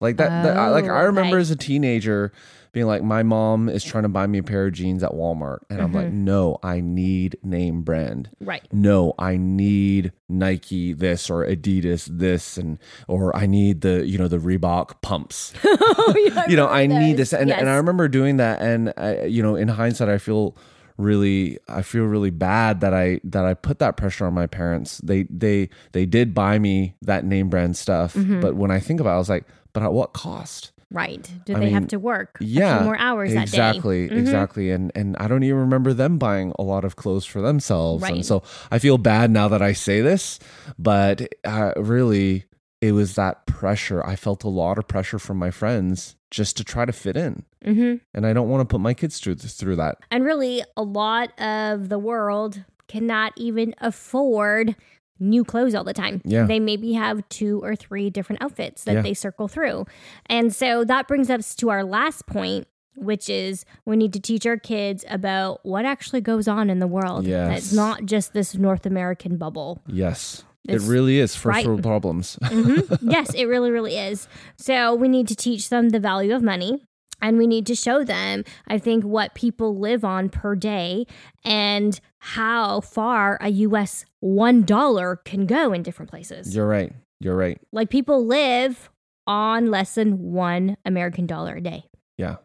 Like 0.00 0.16
that, 0.16 0.44
that 0.44 0.56
I, 0.56 0.68
like 0.70 0.84
Oh, 0.86 0.94
I 0.94 1.02
remember 1.02 1.36
okay. 1.36 1.40
as 1.42 1.50
a 1.50 1.56
teenager 1.56 2.32
being 2.72 2.86
like, 2.86 3.02
my 3.02 3.22
mom 3.24 3.68
is 3.68 3.82
trying 3.82 4.04
to 4.04 4.08
buy 4.08 4.26
me 4.28 4.38
a 4.38 4.42
pair 4.44 4.66
of 4.68 4.72
jeans 4.72 5.02
at 5.02 5.10
Walmart, 5.10 5.58
and 5.68 5.82
I'm 5.82 5.92
like, 5.92 6.06
Mm-hmm. 6.06 6.24
no, 6.24 6.58
I 6.62 6.80
need 6.80 7.36
name 7.42 7.82
brand. 7.82 8.28
right. 8.40 8.62
No, 8.72 9.12
I 9.18 9.36
need 9.36 10.12
Nike 10.28 10.92
this 10.92 11.28
or 11.28 11.44
Adidas 11.44 12.06
this, 12.10 12.56
and 12.56 12.78
or 13.08 13.34
I 13.36 13.46
need 13.46 13.80
the 13.80 14.06
you 14.06 14.18
know 14.18 14.28
the 14.28 14.38
Reebok 14.38 15.02
pumps 15.02 15.52
you 16.48 16.56
know, 16.56 16.68
I 16.68 16.86
need 16.86 17.16
this, 17.16 17.32
and, 17.32 17.50
and 17.50 17.68
I 17.68 17.74
remember 17.74 18.06
doing 18.08 18.36
that, 18.38 18.62
and 18.62 18.92
I, 18.96 19.24
you 19.24 19.42
know, 19.42 19.56
in 19.56 19.66
hindsight, 19.68 20.08
I 20.08 20.18
feel 20.18 20.56
really, 20.96 21.58
I 21.68 21.82
feel 21.82 22.04
really 22.04 22.30
bad 22.30 22.80
that 22.80 22.94
I 22.94 23.20
that 23.24 23.44
I 23.44 23.54
put 23.54 23.78
that 23.80 23.96
pressure 23.96 24.26
on 24.26 24.34
my 24.34 24.46
parents. 24.46 24.98
They 24.98 25.24
they 25.24 25.70
they 25.92 26.06
did 26.06 26.34
buy 26.34 26.58
me 26.58 26.94
that 27.02 27.24
name 27.24 27.48
brand 27.48 27.76
stuff, 27.76 28.14
Mm-hmm. 28.14 28.40
but 28.40 28.54
when 28.54 28.70
I 28.70 28.78
think 28.80 29.00
about, 29.00 29.10
it, 29.12 29.14
I 29.14 29.18
was 29.18 29.28
like, 29.28 29.44
but 29.72 29.82
at 29.82 29.92
what 29.92 30.12
cost? 30.12 30.72
Right. 30.92 31.30
Do 31.44 31.54
I 31.54 31.60
they 31.60 31.70
have 31.70 31.86
to 31.88 31.98
work 32.00 32.38
a 32.40 32.44
Yeah, 32.44 32.78
few 32.78 32.84
more 32.86 32.98
hours 32.98 33.32
exactly, 33.32 34.06
that 34.08 34.08
day? 34.14 34.16
Mhm. 34.16 34.20
exactly, 34.22 34.70
and 34.72 34.90
and 34.96 35.16
I 35.18 35.28
don't 35.28 35.44
even 35.44 35.60
remember 35.60 35.92
them 35.92 36.18
buying 36.18 36.52
a 36.58 36.62
lot 36.62 36.84
of 36.84 36.96
clothes 36.96 37.24
for 37.24 37.40
themselves, 37.40 38.02
Right. 38.02 38.14
and 38.14 38.26
so 38.26 38.42
I 38.72 38.80
feel 38.80 38.98
bad 38.98 39.30
now 39.30 39.46
that 39.48 39.62
I 39.62 39.72
say 39.72 40.00
this, 40.00 40.40
but 40.78 41.28
uh, 41.44 41.72
really, 41.76 42.46
it 42.80 42.90
was 42.92 43.14
that 43.14 43.46
pressure. 43.46 44.04
I 44.04 44.16
felt 44.16 44.42
a 44.42 44.48
lot 44.48 44.78
of 44.78 44.88
pressure 44.88 45.20
from 45.20 45.36
my 45.38 45.52
friends 45.52 46.16
just 46.32 46.56
to 46.56 46.64
try 46.64 46.84
to 46.84 46.92
fit 46.92 47.16
in, 47.16 47.44
hmm 47.64 47.94
and 48.12 48.26
I 48.26 48.32
don't 48.32 48.48
want 48.48 48.68
to 48.68 48.72
put 48.72 48.80
my 48.80 48.94
kids 48.94 49.20
through 49.20 49.36
through 49.36 49.76
that. 49.76 49.98
And 50.10 50.24
really, 50.24 50.64
a 50.76 50.82
lot 50.82 51.38
of 51.40 51.88
the 51.88 51.98
world 52.00 52.64
cannot 52.88 53.32
even 53.36 53.76
afford 53.78 54.74
new 55.20 55.44
clothes 55.44 55.74
all 55.74 55.84
the 55.84 55.92
time. 55.94 56.20
Yeah. 56.24 56.46
They 56.46 56.58
maybe 56.58 56.94
have 56.94 57.28
two 57.28 57.62
or 57.62 57.76
three 57.76 58.10
different 58.10 58.42
outfits 58.42 58.84
that 58.84 58.94
Yeah. 58.94 59.02
they 59.02 59.14
circle 59.14 59.46
through. 59.48 59.86
And 60.26 60.52
so 60.54 60.82
that 60.84 61.06
brings 61.06 61.30
us 61.30 61.54
to 61.56 61.70
our 61.70 61.84
last 61.84 62.26
point. 62.26 62.66
Which 62.96 63.30
is 63.30 63.64
we 63.86 63.96
need 63.96 64.12
to 64.12 64.20
teach 64.20 64.44
our 64.44 64.58
kids 64.58 65.04
about 65.08 65.60
what 65.64 65.84
actually 65.86 66.20
goes 66.20 66.46
on 66.48 66.68
in 66.68 66.80
the 66.80 66.88
world. 66.88 67.24
Yes. 67.24 67.56
It's 67.58 67.72
not 67.72 68.04
just 68.04 68.34
this 68.34 68.54
North 68.56 68.84
American 68.84 69.38
bubble. 69.38 69.80
Yes, 69.86 70.44
It's- 70.68 70.84
it 70.84 70.90
really 70.90 71.18
is 71.18 71.34
first 71.34 71.46
right. 71.56 71.66
world 71.66 71.82
problems. 71.82 72.36
Mhm. 72.42 72.98
yes, 73.00 73.32
it 73.34 73.46
really, 73.46 73.70
really 73.70 73.96
is. 73.96 74.28
So 74.58 74.94
we 74.94 75.08
need 75.08 75.28
to 75.28 75.36
teach 75.36 75.70
them 75.70 75.90
the 75.90 76.00
value 76.00 76.34
of 76.34 76.42
money. 76.42 76.82
And 77.22 77.38
we 77.38 77.46
need 77.46 77.64
to 77.66 77.74
show 77.74 78.02
them, 78.04 78.44
I 78.66 78.76
think, 78.78 79.04
what 79.04 79.34
people 79.34 79.78
live 79.78 80.04
on 80.04 80.28
per 80.28 80.54
day 80.54 81.06
and 81.44 81.98
how 82.20 82.80
far 82.82 83.38
a 83.40 83.48
US 83.50 84.04
$1 84.24 85.24
can 85.24 85.46
go 85.46 85.72
in 85.72 85.82
different 85.82 86.10
places. 86.10 86.54
You're 86.54 86.68
right. 86.68 86.92
You're 87.22 87.36
right. 87.36 87.60
like 87.72 87.90
people 87.90 88.24
live 88.26 88.88
on 89.26 89.70
less 89.70 89.94
than 89.94 90.32
one 90.32 90.76
American 90.86 91.26
dollar 91.26 91.56
a 91.56 91.60
day. 91.60 91.84
Yeah, 92.16 92.36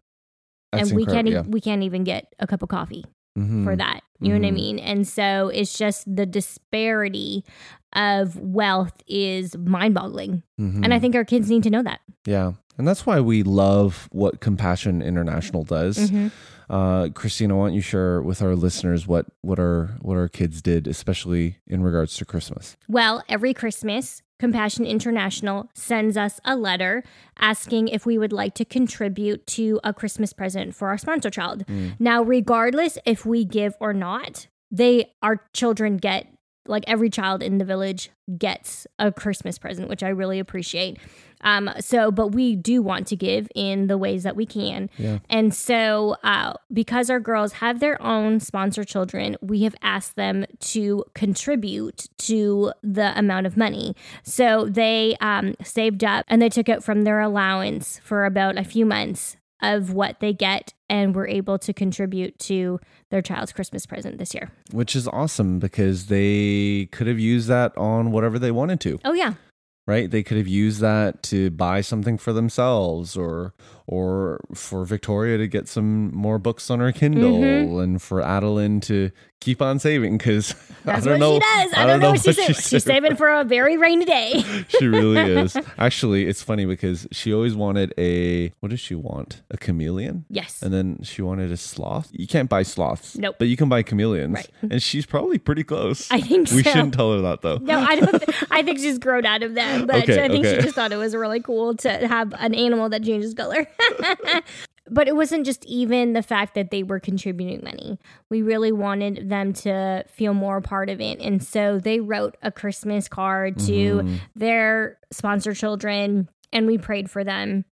That's 0.73 0.89
and 0.89 0.95
we 0.97 1.05
can't, 1.05 1.27
e- 1.27 1.39
we 1.41 1.61
can't 1.61 1.83
even 1.83 2.03
get 2.03 2.33
a 2.39 2.45
cup 2.47 2.61
of 2.61 2.69
coffee 2.69 3.05
Mhm. 3.37 3.63
for 3.63 3.75
that. 3.77 4.01
You 4.19 4.29
know 4.33 4.39
what 4.39 4.47
I 4.47 4.51
Mhm. 4.51 4.55
mean? 4.55 4.79
And 4.79 5.07
so 5.07 5.49
it's 5.53 5.77
just 5.77 6.03
the 6.13 6.25
disparity 6.25 7.43
of 7.93 8.37
wealth 8.37 9.01
is 9.07 9.57
mind 9.57 9.93
boggling. 9.93 10.43
Mhm. 10.59 10.83
And 10.83 10.93
I 10.93 10.99
think 10.99 11.15
our 11.15 11.25
kids 11.25 11.49
need 11.49 11.63
to 11.63 11.69
know 11.69 11.83
that. 11.83 12.01
Yeah. 12.25 12.53
And 12.77 12.85
that's 12.87 13.05
why 13.05 13.21
we 13.21 13.43
love 13.43 14.09
what 14.11 14.41
Compassion 14.41 15.01
International 15.01 15.63
does. 15.63 16.11
Uh, 16.69 17.09
Christina, 17.13 17.55
why 17.55 17.67
don't 17.67 17.75
you 17.75 17.81
share 17.81 18.21
with 18.21 18.41
our 18.41 18.55
listeners 18.55 19.07
what, 19.07 19.27
what 19.41 19.59
our 19.59 19.97
what 20.01 20.17
our 20.17 20.27
kids 20.27 20.61
did, 20.61 20.87
especially 20.87 21.57
in 21.67 21.83
regards 21.83 22.15
to 22.17 22.25
Christmas? 22.25 22.75
Well, 22.87 23.23
every 23.29 23.53
Christmas, 23.53 24.21
Compassion 24.37 24.85
International 24.85 25.69
sends 25.73 26.17
us 26.17 26.39
a 26.43 26.55
letter 26.55 27.03
asking 27.39 27.87
if 27.87 28.05
we 28.05 28.17
would 28.17 28.33
like 28.33 28.53
to 28.55 28.65
contribute 28.65 29.47
to 29.47 29.79
a 29.83 29.93
Christmas 29.93 30.33
present 30.33 30.75
for 30.75 30.89
our 30.89 30.97
sponsor 30.97 31.29
child. 31.29 31.63
Now, 31.99 32.21
regardless 32.21 32.97
if 33.05 33.25
we 33.25 33.45
give 33.45 33.75
or 33.79 33.93
not, 33.93 34.47
they 34.69 35.13
our 35.21 35.41
children 35.53 35.97
get 35.97 36.27
like 36.67 36.83
every 36.87 37.09
child 37.09 37.43
in 37.43 37.57
the 37.57 37.65
village 37.65 38.09
gets 38.37 38.87
a 38.99 39.11
Christmas 39.11 39.57
present, 39.57 39.89
which 39.89 40.03
I 40.03 40.09
really 40.09 40.39
appreciate. 40.39 40.97
Um, 41.41 41.69
so, 41.79 42.11
but 42.11 42.29
we 42.29 42.55
do 42.55 42.81
want 42.81 43.07
to 43.07 43.15
give 43.15 43.47
in 43.53 43.87
the 43.87 43.97
ways 43.97 44.23
that 44.23 44.35
we 44.35 44.45
can. 44.45 44.89
Yeah. 44.97 45.19
And 45.29 45.53
so, 45.53 46.15
uh, 46.23 46.53
because 46.73 47.09
our 47.09 47.19
girls 47.19 47.53
have 47.53 47.79
their 47.79 48.01
own 48.01 48.39
sponsor 48.39 48.83
children, 48.83 49.37
we 49.41 49.63
have 49.63 49.75
asked 49.81 50.15
them 50.15 50.45
to 50.59 51.03
contribute 51.13 52.07
to 52.19 52.73
the 52.81 53.17
amount 53.17 53.45
of 53.45 53.57
money. 53.57 53.95
So 54.23 54.65
they 54.65 55.17
um, 55.21 55.55
saved 55.63 56.03
up 56.03 56.25
and 56.27 56.41
they 56.41 56.49
took 56.49 56.69
it 56.69 56.83
from 56.83 57.03
their 57.03 57.19
allowance 57.19 57.99
for 58.03 58.25
about 58.25 58.57
a 58.57 58.63
few 58.63 58.85
months 58.85 59.37
of 59.61 59.93
what 59.93 60.19
they 60.19 60.33
get 60.33 60.73
and 60.89 61.15
were 61.15 61.27
able 61.27 61.57
to 61.59 61.73
contribute 61.73 62.37
to 62.39 62.79
their 63.09 63.21
child's 63.21 63.51
Christmas 63.53 63.85
present 63.85 64.17
this 64.17 64.33
year. 64.33 64.51
Which 64.71 64.95
is 64.95 65.07
awesome 65.07 65.59
because 65.59 66.07
they 66.07 66.87
could 66.91 67.07
have 67.07 67.19
used 67.19 67.47
that 67.47 67.75
on 67.77 68.11
whatever 68.11 68.37
they 68.37 68.51
wanted 68.51 68.79
to. 68.81 68.99
Oh, 69.05 69.13
yeah. 69.13 69.33
right 69.87 70.09
they 70.09 70.23
could 70.23 70.37
have 70.37 70.47
used 70.47 70.81
that 70.81 71.21
to 71.23 71.51
buy 71.51 71.79
something 71.81 72.17
for 72.17 72.33
themselves 72.33 73.15
or 73.15 73.53
or 73.87 74.39
for 74.55 74.83
Victoria 74.83 75.37
to 75.37 75.47
get 75.47 75.67
some 75.67 76.11
more 76.13 76.39
books 76.39 76.69
on 76.71 76.79
her 76.79 76.91
Kindle, 76.91 77.39
Mm-hmm. 77.39 77.79
and 77.79 78.01
for 78.01 78.19
Adeline 78.21 78.79
to 78.81 79.11
keep 79.45 79.61
on 79.61 79.77
saving 79.77 80.17
because 80.17 80.55
I 80.87 80.99
don't 80.99 81.11
what 81.11 81.19
know. 81.19 81.33
she 81.35 81.39
does. 81.39 81.73
I, 81.75 81.85
don't 81.85 81.99
know 81.99 82.11
what 82.11 82.21
she's, 82.21 82.35
saving. 82.35 82.55
She's 82.55 82.83
saving 82.83 83.15
for 83.15 83.29
a 83.29 83.43
very 83.43 83.77
rainy 83.77 84.05
day. 84.05 84.43
she 84.67 84.87
really 84.87 85.19
is. 85.41 85.55
Actually, 85.77 86.25
it's 86.25 86.41
funny 86.41 86.65
because 86.65 87.07
she 87.11 87.31
always 87.33 87.55
wanted 87.55 87.93
a 87.97 88.49
what 88.59 88.69
does 88.69 88.79
she 88.79 88.95
want? 88.95 89.43
A 89.51 89.57
chameleon? 89.57 90.25
Yes. 90.29 90.61
And 90.63 90.73
then 90.73 90.99
she 91.03 91.21
wanted 91.21 91.51
a 91.51 91.57
sloth. 91.57 92.09
You 92.11 92.27
can't 92.27 92.49
buy 92.49 92.63
sloths. 92.63 93.15
Nope. 93.17 93.35
But 93.37 93.47
you 93.47 93.55
can 93.55 93.69
buy 93.69 93.83
chameleons. 93.83 94.33
Right. 94.33 94.49
And 94.63 94.81
she's 94.81 95.05
probably 95.05 95.37
pretty 95.37 95.63
close. 95.63 96.09
I 96.11 96.21
think 96.21 96.49
We 96.51 96.63
so. 96.63 96.71
shouldn't 96.71 96.95
tell 96.95 97.13
her 97.13 97.21
that 97.21 97.41
though. 97.43 97.57
No, 97.57 97.79
I 97.79 97.95
don't. 97.97 98.19
Th- 98.19 98.43
I 98.49 98.63
think 98.63 98.79
she's 98.79 98.97
grown 98.97 99.25
out 99.25 99.43
of 99.43 99.53
that, 99.55 99.85
but 99.85 100.03
Okay, 100.03 100.23
I 100.23 100.27
think 100.27 100.45
okay. 100.45 100.55
she 100.57 100.61
just 100.63 100.75
thought 100.75 100.91
it 100.91 100.97
was 100.97 101.15
really 101.15 101.39
cool 101.39 101.75
to 101.77 102.07
have 102.07 102.33
an 102.39 102.55
animal 102.55 102.89
that 102.89 103.03
changes 103.03 103.33
color. 103.35 103.67
But 104.89 105.07
it 105.07 105.15
wasn't 105.15 105.45
just 105.45 105.65
even 105.65 106.13
the 106.13 106.21
fact 106.21 106.55
that 106.55 106.71
they 106.71 106.83
were 106.83 106.99
contributing 106.99 107.61
money. 107.63 107.99
We 108.29 108.41
really 108.41 108.71
wanted 108.71 109.29
them 109.29 109.53
to 109.53 110.05
feel 110.09 110.33
more 110.33 110.57
a 110.57 110.61
part 110.61 110.89
of 110.89 111.01
it, 111.01 111.19
and 111.19 111.43
so 111.43 111.79
they 111.79 111.99
wrote 111.99 112.37
a 112.41 112.51
Christmas 112.51 113.07
card 113.07 113.57
to 113.59 113.71
Mm-hmm. 113.71 114.15
their 114.35 114.99
sponsor 115.11 115.53
children, 115.53 116.29
and 116.53 116.67
we 116.67 116.77
prayed 116.77 117.09
for 117.09 117.23
them. 117.23 117.65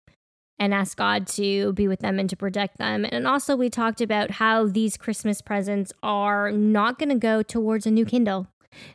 And 0.59 0.71
asked 0.73 0.97
God 0.97 1.27
to 1.29 1.73
be 1.73 1.87
with 1.89 1.99
them 1.99 2.19
and 2.19 2.29
to 2.29 2.37
protect 2.37 2.77
them. 2.77 3.05
And 3.11 3.27
also, 3.27 3.55
we 3.55 3.69
talked 3.69 3.99
about 3.99 4.31
how 4.31 4.67
these 4.67 4.95
Christmas 4.97 5.41
presents 5.41 5.91
are 6.03 6.51
not 6.51 6.99
going 6.99 7.09
to 7.09 7.15
go 7.15 7.41
towards 7.41 7.85
a 7.85 7.91
new 7.91 8.05
Kindle 8.05 8.47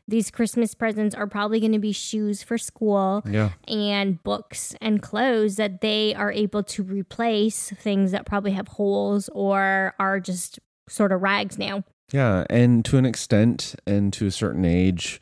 these 0.06 0.30
Christmas 0.30 0.74
presents 0.74 1.14
are 1.14 1.26
probably 1.26 1.60
going 1.60 1.72
to 1.72 1.78
be 1.78 1.92
shoes 1.92 2.42
for 2.42 2.58
school 2.58 3.22
Yeah. 3.28 3.50
and 3.66 4.22
books 4.22 4.74
and 4.80 5.02
clothes 5.02 5.56
that 5.56 5.80
they 5.80 6.14
are 6.14 6.32
able 6.32 6.62
to 6.64 6.82
replace 6.82 7.70
things 7.70 8.12
that 8.12 8.26
probably 8.26 8.52
have 8.52 8.68
holes 8.68 9.28
or 9.34 9.94
are 9.98 10.20
just 10.20 10.58
sort 10.88 11.12
of 11.12 11.22
rags 11.22 11.58
now. 11.58 11.84
Yeah, 12.12 12.44
and 12.48 12.84
to 12.86 12.96
an 12.96 13.04
extent 13.04 13.74
and 13.86 14.12
to 14.14 14.26
a 14.26 14.30
certain 14.30 14.64
age 14.64 15.20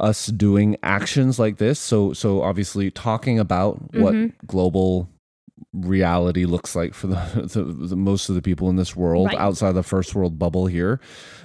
us 0.00 0.26
doing 0.28 0.76
actions 0.84 1.40
like 1.40 1.56
this 1.58 1.80
so 1.80 2.12
so 2.12 2.40
obviously 2.40 2.88
talking 2.88 3.36
about 3.38 3.92
what 3.94 4.14
Mm-hmm. 4.14 4.46
global 4.46 5.08
reality 5.72 6.44
looks 6.44 6.74
like 6.76 6.94
for 6.94 7.08
the, 7.08 7.48
the, 7.52 7.64
the 7.88 7.96
most 7.96 8.28
of 8.28 8.34
the 8.34 8.42
people 8.42 8.70
in 8.70 8.76
this 8.76 8.94
world 8.96 9.26
Right. 9.26 9.36
outside 9.38 9.72
the 9.72 9.82
first 9.82 10.14
world 10.14 10.38
bubble 10.38 10.66
here 10.66 11.00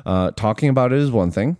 uh 0.05 0.31
talking 0.31 0.69
about 0.69 0.93
it 0.93 0.99
is 0.99 1.11
one 1.11 1.31
thing 1.31 1.57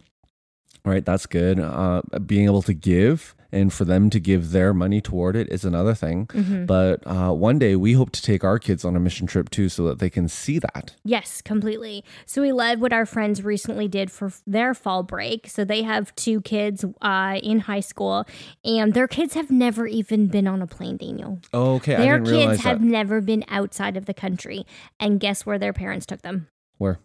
right 0.86 1.06
that's 1.06 1.26
good 1.26 1.60
uh 1.60 2.02
being 2.26 2.46
able 2.46 2.62
to 2.62 2.74
give 2.74 3.36
and 3.52 3.72
for 3.72 3.86
them 3.86 4.10
to 4.10 4.20
give 4.20 4.50
their 4.52 4.74
money 4.74 5.00
toward 5.00 5.36
it 5.36 5.48
is 5.50 5.64
another 5.64 5.94
thing 5.94 6.26
Mm-hmm. 6.28 6.66
but 6.66 7.02
uh 7.06 7.32
one 7.32 7.60
day 7.60 7.76
we 7.76 7.94
hope 7.94 8.12
to 8.12 8.22
take 8.22 8.44
our 8.44 8.58
kids 8.60 8.84
on 8.84 8.96
a 8.96 9.00
mission 9.00 9.28
trip 9.28 9.50
too 9.50 9.70
so 9.70 9.86
that 9.88 10.00
they 10.00 10.10
can 10.10 10.28
see 10.28 10.60
that 10.60 10.96
Yes, 11.06 11.42
completely. 11.42 12.04
So 12.26 12.42
we 12.42 12.52
love 12.52 12.80
what 12.80 12.92
our 12.94 13.06
friends 13.06 13.44
recently 13.44 13.88
did 13.88 14.10
for 14.12 14.32
their 14.48 14.74
fall 14.74 15.04
break. 15.04 15.48
So 15.48 15.64
they 15.66 15.84
have 15.84 16.16
two 16.16 16.42
kids 16.42 16.84
uh, 17.02 17.40
in 17.44 17.60
high 17.60 17.82
school, 17.82 18.26
and 18.66 18.94
their 18.94 19.08
kids 19.08 19.34
have 19.36 19.52
never 19.52 19.86
even 19.86 20.28
been 20.28 20.48
on 20.48 20.62
a 20.62 20.68
plane, 20.68 20.98
Daniel. 20.98 21.40
okay 21.54 21.96
i 21.96 22.00
Their 22.00 22.22
kids 22.22 22.62
have 22.64 22.80
that 22.80 22.86
never 22.86 23.22
been 23.22 23.44
outside 23.50 23.96
of 23.98 24.06
the 24.06 24.14
country. 24.14 24.66
And 25.00 25.20
guess 25.20 25.46
where 25.46 25.60
their 25.60 25.74
parents 25.74 26.06
took 26.06 26.22
them? 26.22 26.48
where 26.78 27.00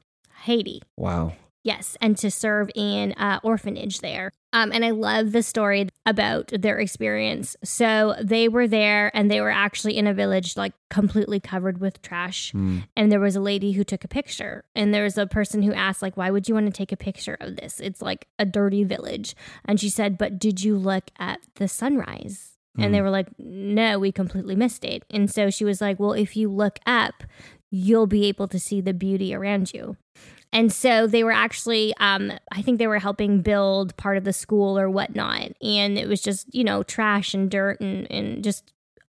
Haiti. 0.44 0.80
wow 0.96 1.32
Yes, 1.64 1.96
and 2.00 2.16
to 2.18 2.30
serve 2.30 2.70
in 2.74 3.12
uh, 3.12 3.40
orphanage 3.42 4.00
there. 4.00 4.32
Um, 4.52 4.72
and 4.72 4.84
I 4.84 4.90
love 4.90 5.32
the 5.32 5.42
story 5.42 5.88
about 6.06 6.50
their 6.56 6.78
experience. 6.78 7.56
So 7.62 8.14
they 8.22 8.48
were 8.48 8.66
there, 8.66 9.10
and 9.14 9.30
they 9.30 9.40
were 9.40 9.50
actually 9.50 9.98
in 9.98 10.06
a 10.06 10.14
village 10.14 10.56
like 10.56 10.72
completely 10.88 11.40
covered 11.40 11.78
with 11.78 12.00
trash. 12.00 12.52
Hmm. 12.52 12.80
And 12.96 13.12
there 13.12 13.20
was 13.20 13.36
a 13.36 13.40
lady 13.40 13.72
who 13.72 13.84
took 13.84 14.04
a 14.04 14.08
picture, 14.08 14.64
and 14.74 14.94
there 14.94 15.04
was 15.04 15.18
a 15.18 15.26
person 15.26 15.62
who 15.62 15.74
asked, 15.74 16.00
like, 16.00 16.16
"Why 16.16 16.30
would 16.30 16.48
you 16.48 16.54
want 16.54 16.66
to 16.66 16.72
take 16.72 16.92
a 16.92 16.96
picture 16.96 17.36
of 17.40 17.56
this? 17.56 17.80
It's 17.80 18.00
like 18.00 18.28
a 18.38 18.46
dirty 18.46 18.84
village." 18.84 19.36
And 19.64 19.78
she 19.78 19.90
said, 19.90 20.16
"But 20.16 20.38
did 20.38 20.64
you 20.64 20.76
look 20.76 21.10
at 21.18 21.40
the 21.56 21.68
sunrise?" 21.68 22.54
And 22.80 22.94
they 22.94 23.00
were 23.00 23.10
like, 23.10 23.26
"No, 23.38 23.98
we 23.98 24.12
completely 24.12 24.54
missed 24.54 24.84
it." 24.84 25.02
And 25.10 25.28
so 25.28 25.50
she 25.50 25.64
was 25.64 25.80
like, 25.80 25.98
"Well, 25.98 26.12
if 26.12 26.36
you 26.36 26.48
look 26.48 26.78
up, 26.86 27.24
you'll 27.70 28.06
be 28.06 28.26
able 28.26 28.48
to 28.48 28.58
see 28.58 28.80
the 28.80 28.94
beauty 28.94 29.34
around 29.34 29.72
you." 29.72 29.96
And 30.52 30.72
so 30.72 31.06
they 31.06 31.22
were 31.24 31.32
actually, 31.32 31.94
um, 32.00 32.32
I 32.52 32.62
think 32.62 32.78
they 32.78 32.86
were 32.86 32.98
helping 32.98 33.42
build 33.42 33.96
part 33.96 34.16
of 34.16 34.24
the 34.24 34.32
school 34.32 34.78
or 34.78 34.88
whatnot. 34.88 35.52
And 35.62 35.98
it 35.98 36.08
was 36.08 36.22
just, 36.22 36.52
you 36.54 36.64
know, 36.64 36.82
trash 36.82 37.34
and 37.34 37.50
dirt 37.50 37.80
and, 37.80 38.10
and 38.10 38.42
just 38.42 38.72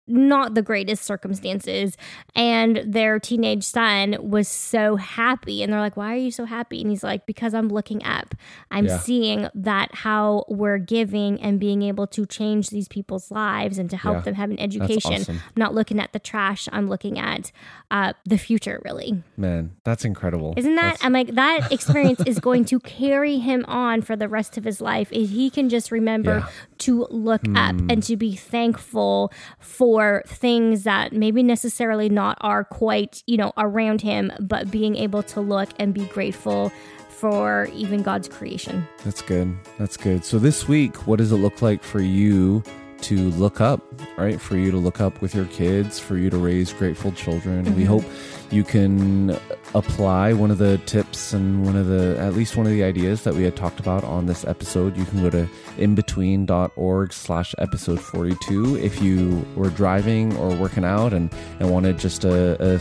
not 0.08 0.54
the 0.54 0.62
greatest 0.62 1.04
circumstances. 1.04 1.96
And 2.36 2.82
their 2.86 3.20
teenage 3.20 3.64
son 3.64 4.18
was 4.20 4.48
so 4.48 4.96
happy. 4.98 5.64
And 5.64 5.72
they're 5.72 5.80
like, 5.80 5.96
Why 5.98 6.14
are 6.14 6.18
you 6.18 6.32
so 6.32 6.46
happy? 6.46 6.82
And 6.82 6.90
he's 6.90 7.04
like, 7.04 7.26
Because 7.26 7.54
I'm 7.54 7.70
looking 7.70 8.04
up. 8.04 8.36
I'm 8.72 8.86
Yeah. 8.88 8.98
seeing 9.00 9.48
that 9.56 9.94
how 9.96 10.46
we're 10.50 10.78
giving 10.78 11.42
and 11.42 11.60
being 11.60 11.82
able 11.84 12.08
to 12.08 12.26
change 12.26 12.70
these 12.70 12.88
people's 12.88 13.32
lives 13.32 13.78
and 13.78 13.90
to 13.90 13.98
help 13.98 14.18
Yeah. 14.18 14.22
them 14.22 14.34
have 14.36 14.50
an 14.52 14.60
education. 14.60 15.14
awesome. 15.14 15.36
I'm 15.38 15.54
not 15.58 15.74
looking 15.74 16.00
at 16.00 16.12
the 16.14 16.20
trash, 16.20 16.68
I'm 16.72 16.88
looking 16.90 17.18
at 17.18 17.52
uh, 17.92 18.14
the 18.26 18.38
future, 18.38 18.82
really. 18.84 19.24
Man, 19.38 19.72
that's 19.84 20.04
incredible. 20.04 20.54
Isn't 20.58 20.76
that? 20.76 20.82
That's- 20.82 21.04
I'm 21.06 21.14
like 21.14 21.36
that 21.36 21.72
experience 21.72 22.22
is 22.26 22.40
going 22.40 22.66
to 22.66 22.80
carry 22.80 23.38
him 23.40 23.64
on 23.68 24.02
for 24.02 24.16
the 24.16 24.28
rest 24.28 24.58
of 24.58 24.64
his 24.64 24.82
life. 24.82 25.08
If 25.12 25.30
he 25.30 25.50
can 25.50 25.70
just 25.70 25.92
remember 25.92 26.40
Yeah. 26.40 26.48
To 26.86 27.08
look 27.10 27.42
up 27.56 27.76
and 27.90 28.02
to 28.04 28.16
be 28.16 28.36
thankful 28.36 29.32
for 29.60 30.24
things 30.28 30.84
that 30.84 31.14
maybe 31.14 31.44
necessarily 31.44 32.10
not 32.10 32.38
are 32.42 32.64
quite 32.64 33.24
you 33.28 33.38
know 33.38 33.54
around 33.58 34.02
him, 34.02 34.32
but 34.40 34.72
being 34.72 34.96
able 34.96 35.24
to 35.24 35.42
look 35.42 35.70
and 35.80 35.94
be 35.94 36.06
grateful 36.06 36.72
for 37.10 37.70
even 37.74 38.02
God's 38.02 38.28
creation. 38.28 38.86
That's 39.06 39.22
good. 39.22 39.56
That's 39.78 39.96
good. 39.96 40.26
So 40.26 40.40
this 40.40 40.68
week, 40.68 41.08
what 41.08 41.20
does 41.20 41.32
it 41.32 41.38
look 41.38 41.62
like 41.62 41.82
for 41.82 42.02
you 42.02 42.64
to 43.04 43.30
look 43.32 43.60
up, 43.62 43.82
right? 44.18 44.40
For 44.40 44.58
you 44.58 44.72
to 44.72 44.78
look 44.78 45.02
up 45.02 45.22
with 45.22 45.36
your 45.36 45.46
kids, 45.46 46.00
for 46.00 46.18
you 46.18 46.30
to 46.30 46.38
raise 46.38 46.72
grateful 46.74 47.12
children. 47.12 47.66
Mm-hmm. 47.66 47.76
We 47.76 47.84
hope 47.84 48.04
you 48.50 48.64
can 48.64 49.38
apply 49.76 50.34
one 50.34 50.52
of 50.52 50.58
the 50.58 50.78
tips 50.86 51.34
and 51.34 51.66
one 51.66 51.76
of 51.76 51.88
the 51.88 52.18
at 52.20 52.34
least 52.34 52.56
one 52.56 52.66
of 52.66 52.72
the 52.72 52.84
ideas 52.84 53.24
that 53.24 53.34
we 53.34 53.44
had 53.44 53.56
talked 53.56 53.80
about 53.80 54.04
on 54.04 54.26
this 54.26 54.46
episode. 54.46 54.96
You 54.98 55.06
can 55.06 55.22
go 55.22 55.30
to 55.30 55.48
IMbetween.org 55.78 57.14
slash 57.14 57.56
episode 57.58 58.00
42 58.00 58.78
if 58.78 59.02
you 59.02 59.46
were 59.56 59.70
driving 59.70 60.36
or 60.38 60.56
working 60.56 60.86
out 60.86 61.14
and, 61.14 61.34
and 61.60 61.72
wanted 61.72 61.98
just 61.98 62.24
a 62.26 62.80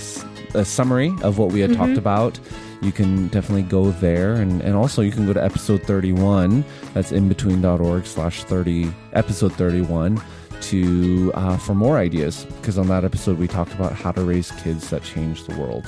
a 0.54 0.64
summary 0.64 1.10
of 1.22 1.38
what 1.38 1.50
we 1.50 1.60
had 1.60 1.72
talked 1.74 1.96
about. 1.96 2.38
You 2.82 2.92
can 2.92 3.28
definitely 3.28 3.62
go 3.62 3.90
there 3.92 4.34
and, 4.34 4.60
and 4.60 4.74
also 4.74 5.02
you 5.02 5.12
can 5.12 5.24
go 5.24 5.32
to 5.32 5.42
episode 5.42 5.82
31 5.84 6.64
that's 6.94 7.12
IMbetween.org 7.12 8.04
slash 8.06 8.44
30 8.44 8.92
episode 9.12 9.52
31 9.54 10.20
to 10.62 11.30
uh, 11.34 11.56
for 11.56 11.74
more 11.74 11.96
ideas 11.96 12.44
because 12.60 12.76
on 12.78 12.86
that 12.88 13.04
episode 13.04 13.38
we 13.38 13.48
talked 13.48 13.72
about 13.72 13.92
how 13.92 14.12
to 14.12 14.22
raise 14.22 14.50
kids 14.62 14.90
that 14.90 15.02
change 15.02 15.44
the 15.44 15.56
world 15.58 15.84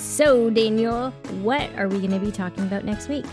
So, 0.00 0.48
Daniel, 0.50 1.10
what 1.42 1.70
are 1.76 1.86
we 1.86 1.98
going 1.98 2.10
to 2.10 2.18
be 2.18 2.32
talking 2.32 2.64
about 2.64 2.84
next 2.84 3.08
week? 3.08 3.26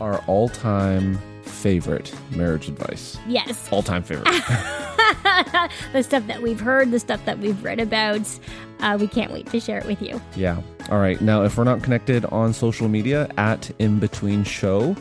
our 0.00 0.18
all-time 0.26 1.16
favorite 1.42 2.12
marriage 2.32 2.66
advice 2.66 3.16
Yes, 3.28 3.68
all-time 3.70 4.02
favorite 4.02 4.26
the 5.92 6.02
stuff 6.02 6.26
that 6.26 6.42
we've 6.42 6.58
heard, 6.58 6.90
the 6.90 6.98
stuff 6.98 7.24
that 7.24 7.38
we've 7.38 7.62
read 7.62 7.78
about. 7.78 8.20
Uh, 8.80 8.96
we 8.98 9.06
can't 9.06 9.32
wait 9.32 9.46
to 9.46 9.60
share 9.60 9.78
it 9.78 9.86
with 9.86 10.02
you. 10.02 10.20
Yeah. 10.34 10.60
All 10.90 10.98
right. 10.98 11.20
Now, 11.20 11.44
if 11.44 11.56
we're 11.56 11.64
not 11.64 11.82
connected 11.82 12.24
on 12.26 12.52
social 12.52 12.88
media 12.88 13.30
at 13.36 13.70
IMbetween 13.78 14.44
Show, 14.44 14.96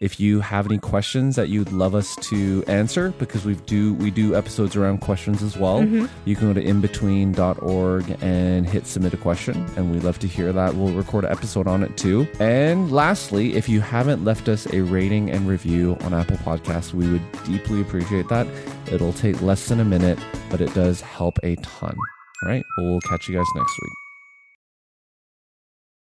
if 0.00 0.20
you 0.20 0.40
have 0.40 0.66
any 0.66 0.78
questions 0.78 1.36
that 1.36 1.48
you'd 1.48 1.72
love 1.72 1.94
us 1.94 2.16
to 2.16 2.64
answer, 2.66 3.10
because 3.18 3.44
we 3.44 3.54
do 3.54 3.94
we 3.94 4.10
do 4.10 4.34
episodes 4.34 4.76
around 4.76 4.98
questions 4.98 5.42
as 5.42 5.56
well, 5.56 5.80
mm-hmm. 5.80 6.06
you 6.24 6.36
can 6.36 6.52
go 6.52 6.60
to 6.60 6.66
IMbetween.org 6.66 8.16
and 8.22 8.68
hit 8.68 8.86
submit 8.86 9.14
a 9.14 9.16
question, 9.16 9.64
and 9.76 9.90
we'd 9.92 10.04
love 10.04 10.18
to 10.20 10.26
hear 10.26 10.52
that. 10.52 10.74
We'll 10.74 10.92
record 10.92 11.24
an 11.24 11.32
episode 11.32 11.66
on 11.66 11.82
it 11.82 11.96
too. 11.96 12.26
And 12.40 12.90
lastly, 12.92 13.56
if 13.56 13.68
you 13.68 13.80
haven't 13.80 14.24
left 14.24 14.48
us 14.48 14.66
a 14.72 14.82
rating 14.82 15.30
and 15.30 15.48
review 15.48 15.96
on 16.02 16.12
Apple 16.12 16.36
Podcasts, 16.38 16.92
we 16.92 17.10
would 17.10 17.22
deeply 17.44 17.80
appreciate 17.80 18.28
that. 18.28 18.46
It'll 18.90 19.12
take 19.12 19.40
less 19.42 19.68
than 19.68 19.80
a 19.80 19.84
minute, 19.84 20.18
but 20.50 20.60
it 20.60 20.72
does 20.74 21.00
help 21.00 21.38
a 21.42 21.56
ton. 21.56 21.96
All 22.42 22.48
right. 22.50 22.64
Well, 22.76 22.86
we'll 22.86 23.00
catch 23.00 23.28
you 23.28 23.34
guys 23.34 23.46
next 23.54 23.80
week. 23.80 24.05